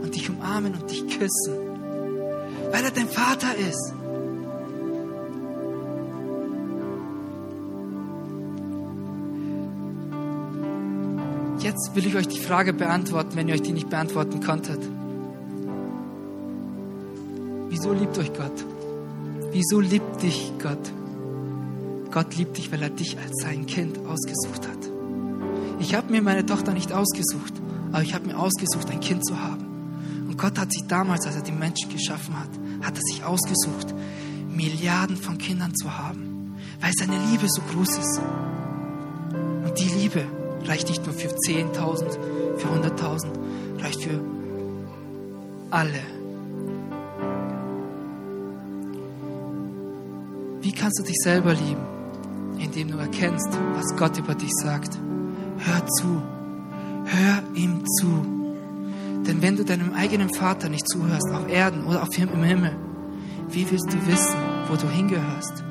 und 0.01 0.15
dich 0.15 0.27
umarmen 0.27 0.73
und 0.73 0.89
dich 0.89 1.07
küssen, 1.19 1.55
weil 2.71 2.83
er 2.83 2.91
dein 2.91 3.09
Vater 3.09 3.55
ist. 3.55 3.94
Jetzt 11.59 11.95
will 11.95 12.05
ich 12.05 12.15
euch 12.15 12.27
die 12.27 12.39
Frage 12.39 12.73
beantworten, 12.73 13.35
wenn 13.35 13.47
ihr 13.47 13.55
euch 13.55 13.61
die 13.61 13.71
nicht 13.71 13.89
beantworten 13.89 14.41
konntet. 14.41 14.79
Wieso 17.69 17.93
liebt 17.93 18.17
euch 18.17 18.33
Gott? 18.33 18.65
Wieso 19.51 19.79
liebt 19.79 20.21
dich 20.21 20.51
Gott? 20.61 20.91
Gott 22.11 22.35
liebt 22.35 22.57
dich, 22.57 22.71
weil 22.71 22.81
er 22.81 22.89
dich 22.89 23.17
als 23.17 23.41
sein 23.41 23.65
Kind 23.65 23.97
ausgesucht 24.05 24.67
hat. 24.67 24.91
Ich 25.79 25.95
habe 25.95 26.11
mir 26.11 26.21
meine 26.21 26.45
Tochter 26.45 26.73
nicht 26.73 26.91
ausgesucht, 26.91 27.53
aber 27.91 28.01
ich 28.01 28.13
habe 28.13 28.27
mir 28.27 28.37
ausgesucht, 28.37 28.89
ein 28.91 28.99
Kind 28.99 29.25
zu 29.25 29.39
haben. 29.39 29.65
Und 30.27 30.37
Gott 30.37 30.57
hat 30.59 30.71
sich 30.71 30.85
damals, 30.87 31.25
als 31.25 31.35
er 31.35 31.41
die 31.41 31.51
Menschen 31.51 31.89
geschaffen 31.89 32.37
hat, 32.39 32.49
hat 32.85 32.95
er 32.95 33.01
sich 33.01 33.23
ausgesucht, 33.23 33.93
Milliarden 34.49 35.17
von 35.17 35.37
Kindern 35.37 35.75
zu 35.75 35.97
haben, 35.97 36.55
weil 36.81 36.91
seine 36.97 37.17
Liebe 37.31 37.47
so 37.47 37.61
groß 37.73 37.97
ist. 37.97 38.21
Und 39.65 39.79
die 39.79 39.89
Liebe 39.89 40.25
reicht 40.67 40.89
nicht 40.89 41.05
nur 41.05 41.13
für 41.13 41.29
10.000, 41.29 42.17
für 42.57 42.67
100.000, 42.67 43.27
reicht 43.81 44.03
für 44.03 44.19
alle. 45.69 46.01
Wie 50.61 50.71
kannst 50.71 50.99
du 50.99 51.03
dich 51.03 51.17
selber 51.17 51.53
lieben? 51.53 51.85
Indem 52.57 52.91
du 52.91 52.97
erkennst, 52.97 53.49
was 53.75 53.95
Gott 53.97 54.17
über 54.17 54.33
dich 54.33 54.51
sagt. 54.63 54.97
Hör 55.59 55.85
zu. 55.87 56.21
Hör 57.05 57.43
ihm 57.53 57.85
zu. 57.85 58.25
Denn 59.27 59.41
wenn 59.41 59.57
du 59.57 59.65
deinem 59.65 59.93
eigenen 59.93 60.33
Vater 60.33 60.69
nicht 60.69 60.87
zuhörst, 60.87 61.29
auf 61.31 61.47
Erden 61.49 61.85
oder 61.85 62.01
auf 62.03 62.17
im 62.17 62.43
Himmel, 62.43 62.75
wie 63.49 63.69
willst 63.69 63.91
du 63.91 64.07
wissen, 64.07 64.35
wo 64.67 64.75
du 64.75 64.89
hingehörst? 64.89 65.63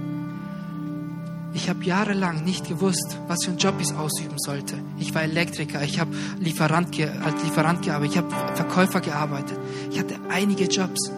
Ich 1.54 1.68
habe 1.68 1.84
jahrelang 1.84 2.44
nicht 2.44 2.68
gewusst, 2.68 3.16
was 3.28 3.44
für 3.44 3.50
einen 3.50 3.58
Job 3.58 3.76
ich 3.78 3.94
ausüben 3.94 4.38
sollte. 4.38 4.76
Ich 4.98 5.14
war 5.14 5.22
Elektriker, 5.22 5.82
ich 5.82 6.00
habe 6.00 6.10
Lieferant 6.40 6.88
als 7.00 7.42
Lieferant 7.44 7.82
gearbeitet, 7.82 8.12
ich 8.12 8.18
habe 8.18 8.56
Verkäufer 8.56 9.00
gearbeitet. 9.00 9.58
Ich 9.90 10.00
hatte 10.00 10.16
einige 10.28 10.64
Jobs. 10.64 11.10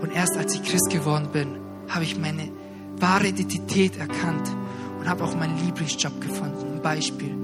Und 0.00 0.12
erst 0.12 0.36
als 0.36 0.54
ich 0.54 0.64
Christ 0.64 0.90
geworden 0.90 1.28
bin, 1.32 1.58
habe 1.88 2.04
ich 2.04 2.18
meine 2.18 2.50
wahre 2.98 3.28
Identität 3.28 3.96
erkannt 3.96 4.48
und 4.98 5.08
habe 5.08 5.22
auch 5.22 5.36
meinen 5.36 5.64
Lieblingsjob 5.64 6.20
gefunden. 6.20 6.74
Ein 6.74 6.82
Beispiel. 6.82 7.34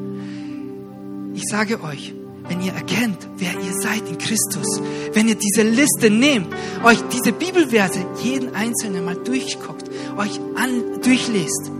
Ich 1.35 1.45
sage 1.49 1.83
euch, 1.85 2.15
wenn 2.49 2.61
ihr 2.61 2.73
erkennt, 2.73 3.29
wer 3.37 3.53
ihr 3.53 3.75
seid 3.81 4.09
in 4.09 4.19
Christus, 4.19 4.81
wenn 5.13 5.29
ihr 5.29 5.37
diese 5.37 5.63
Liste 5.63 6.11
nehmt, 6.11 6.49
euch 6.83 6.99
diese 7.13 7.33
Bibelverse 7.33 8.05
jeden 8.23 8.55
einzelnen 8.55 9.05
mal 9.05 9.17
durchguckt, 9.17 9.89
euch 10.17 10.41
an, 10.57 11.01
durchlest, 11.03 11.71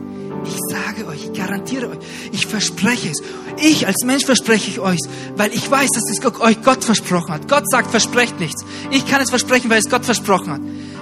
ich 0.47 0.59
sage 0.69 1.07
euch, 1.07 1.25
ich 1.25 1.33
garantiere 1.33 1.89
euch, 1.89 1.99
ich 2.33 2.47
verspreche 2.47 3.11
es. 3.11 3.23
Ich 3.63 3.87
als 3.87 4.05
Mensch 4.05 4.25
verspreche 4.25 4.71
ich 4.71 4.81
euch, 4.81 5.01
weil 5.37 5.53
ich 5.53 5.71
weiß, 5.71 5.89
dass 5.91 6.11
es 6.11 6.41
euch 6.41 6.63
Gott 6.63 6.85
versprochen 6.85 7.33
hat. 7.33 7.49
Gott 7.49 7.69
sagt, 7.71 7.91
versprecht 7.91 8.41
nichts. 8.41 8.65
Ich 8.91 9.07
kann 9.09 9.21
es 9.21 9.31
versprechen, 9.31 9.71
weil 9.71 9.79
es 9.79 9.91
Gott 9.91 10.05
versprochen 10.05 10.53
hat. 10.53 10.61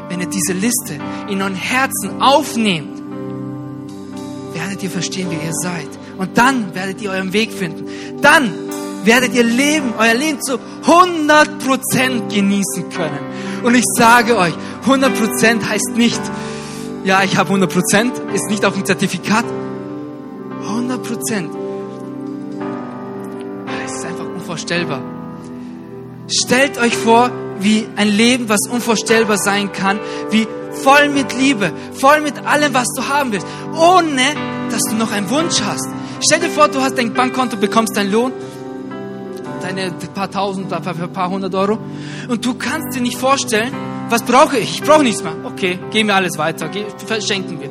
Wenn 0.09 0.21
ihr 0.21 0.27
diese 0.27 0.53
Liste 0.53 0.99
in 1.29 1.41
euren 1.41 1.55
Herzen 1.55 2.21
aufnehmt, 2.21 3.03
werdet 4.55 4.83
ihr 4.83 4.91
verstehen, 4.91 5.29
wer 5.31 5.43
ihr 5.43 5.55
seid. 5.55 5.89
Und 6.19 6.37
dann 6.37 6.75
werdet 6.75 7.01
ihr 7.01 7.11
euren 7.11 7.33
Weg 7.33 7.53
finden. 7.53 7.87
Dann 8.21 8.53
werdet 9.05 9.35
ihr 9.35 9.43
Leben, 9.43 9.95
euer 9.99 10.15
Leben 10.15 10.41
zu 10.41 10.59
100% 10.85 12.33
genießen 12.33 12.91
können. 12.91 13.19
Und 13.63 13.75
ich 13.75 13.85
sage 13.97 14.37
euch, 14.37 14.55
100% 14.87 15.69
heißt 15.69 15.97
nicht, 15.97 16.21
ja, 17.05 17.23
ich 17.25 17.37
habe 17.37 17.49
100 17.49 17.73
Prozent, 17.73 18.13
ist 18.33 18.49
nicht 18.49 18.65
auf 18.65 18.75
dem 18.75 18.85
Zertifikat. 18.85 19.45
100 20.63 21.03
Prozent. 21.03 21.51
Es 23.85 23.93
ist 23.93 24.05
einfach 24.05 24.27
unvorstellbar. 24.27 25.01
Stellt 26.29 26.79
euch 26.79 26.97
vor, 26.97 27.31
wie 27.59 27.87
ein 27.97 28.09
Leben, 28.09 28.49
was 28.49 28.61
unvorstellbar 28.71 29.37
sein 29.37 29.73
kann, 29.73 29.99
wie 30.31 30.47
voll 30.73 31.09
mit 31.09 31.37
Liebe, 31.37 31.73
voll 31.93 32.21
mit 32.21 32.45
allem, 32.47 32.73
was 32.73 32.89
du 32.97 33.09
haben 33.09 33.33
willst, 33.33 33.47
ohne 33.75 34.23
dass 34.71 34.83
du 34.89 34.95
noch 34.97 35.13
einen 35.13 35.29
Wunsch 35.31 35.61
hast. 35.63 35.89
Stell 36.21 36.41
dir 36.41 36.49
vor, 36.49 36.69
du 36.69 36.81
hast 36.81 36.97
dein 36.97 37.13
Bankkonto, 37.13 37.57
bekommst 37.57 37.97
deinen 37.97 38.13
Lohn, 38.13 38.33
deine 39.61 39.93
paar 40.15 40.31
tausend, 40.31 40.73
ein 40.73 41.13
paar 41.13 41.31
hundert 41.31 41.55
Euro, 41.55 41.79
und 42.29 42.45
du 42.45 42.55
kannst 42.55 42.97
dir 42.97 43.03
nicht 43.03 43.19
vorstellen, 43.19 43.73
was 44.13 44.23
brauche 44.23 44.59
ich? 44.59 44.75
Ich 44.75 44.83
brauche 44.83 45.03
nichts 45.03 45.23
mehr. 45.23 45.35
Okay, 45.43 45.79
gehen 45.91 46.07
wir 46.07 46.15
alles 46.15 46.37
weiter, 46.37 46.71
verschenken 47.07 47.59
wir. 47.61 47.71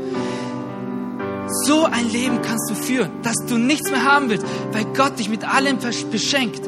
So 1.65 1.85
ein 1.85 2.09
Leben 2.09 2.41
kannst 2.41 2.69
du 2.69 2.75
führen, 2.75 3.11
dass 3.21 3.35
du 3.47 3.57
nichts 3.57 3.91
mehr 3.91 4.03
haben 4.03 4.29
willst, 4.29 4.45
weil 4.71 4.85
Gott 4.85 5.19
dich 5.19 5.29
mit 5.29 5.43
allem 5.43 5.77
beschenkt. 6.09 6.67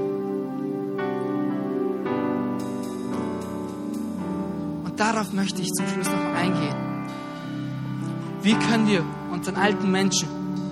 Und 4.86 5.00
darauf 5.00 5.34
möchte 5.34 5.62
ich 5.62 5.70
zum 5.72 5.88
Schluss 5.88 6.08
noch 6.08 6.36
eingehen. 6.40 6.76
Wie 8.44 8.54
können 8.54 8.88
wir 8.88 9.04
unseren 9.32 9.56
alten 9.56 9.90
Menschen 9.90 10.28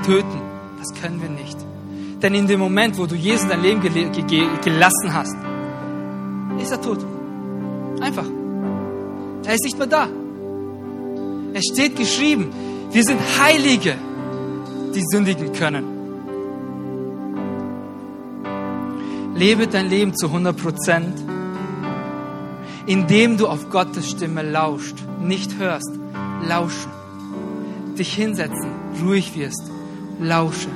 töten? 0.05 0.41
Das 0.77 0.93
können 1.01 1.21
wir 1.21 1.29
nicht. 1.29 1.57
Denn 2.21 2.35
in 2.35 2.45
dem 2.45 2.59
Moment, 2.59 2.99
wo 2.99 3.07
du 3.07 3.15
Jesus 3.15 3.47
dein 3.47 3.63
Leben 3.63 3.81
gelassen 3.81 5.13
hast, 5.13 5.35
ist 6.61 6.71
er 6.71 6.81
tot. 6.81 6.99
Einfach. 7.99 8.25
Er 9.43 9.53
ist 9.53 9.63
nicht 9.63 9.77
mehr 9.77 9.87
da. 9.87 10.07
Es 11.53 11.63
steht 11.73 11.95
geschrieben, 11.95 12.51
wir 12.91 13.03
sind 13.03 13.19
Heilige, 13.39 13.95
die 14.93 15.03
sündigen 15.11 15.51
können. 15.53 16.01
Lebe 19.35 19.67
dein 19.67 19.89
Leben 19.89 20.15
zu 20.15 20.27
100 20.27 20.55
Prozent, 20.55 21.19
indem 22.85 23.37
du 23.37 23.47
auf 23.47 23.69
Gottes 23.69 24.11
Stimme 24.11 24.43
lauscht, 24.43 24.95
nicht 25.19 25.57
hörst, 25.57 25.91
lauschen. 26.47 26.91
Dich 27.97 28.13
hinsetzen, 28.13 28.71
ruhig 29.03 29.35
wirst, 29.35 29.71
lausche. 30.19 30.69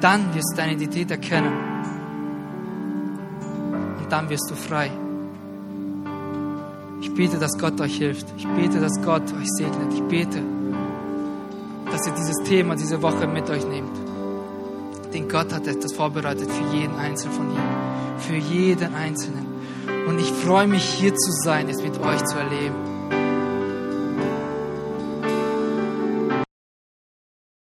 Dann 0.00 0.34
wirst 0.34 0.52
du 0.52 0.56
deine 0.56 0.72
Identität 0.72 1.10
erkennen. 1.10 1.52
Und 3.98 4.12
dann 4.12 4.28
wirst 4.28 4.50
du 4.50 4.54
frei. 4.54 4.90
Ich 7.06 7.14
bete, 7.14 7.38
dass 7.38 7.56
Gott 7.56 7.80
euch 7.80 7.98
hilft. 7.98 8.26
Ich 8.36 8.46
bete, 8.48 8.80
dass 8.80 9.00
Gott 9.00 9.22
euch 9.32 9.46
segnet. 9.46 9.94
Ich 9.94 10.02
bete, 10.02 10.42
dass 11.90 12.04
ihr 12.04 12.12
dieses 12.12 12.42
Thema 12.42 12.74
diese 12.74 13.00
Woche 13.00 13.28
mit 13.28 13.48
euch 13.48 13.64
nehmt. 13.64 13.96
Denn 15.14 15.28
Gott 15.28 15.52
hat 15.52 15.68
etwas 15.68 15.92
vorbereitet 15.92 16.50
für 16.50 16.76
jeden 16.76 16.96
Einzelnen 16.96 17.36
von 17.36 17.50
Ihnen. 17.50 18.18
Für 18.18 18.34
jeden 18.34 18.92
Einzelnen. 18.92 19.46
Und 20.08 20.18
ich 20.18 20.32
freue 20.32 20.66
mich, 20.66 20.82
hier 20.82 21.14
zu 21.14 21.30
sein, 21.44 21.68
es 21.68 21.80
mit 21.80 21.96
euch 22.00 22.24
zu 22.24 22.36
erleben. 22.36 22.95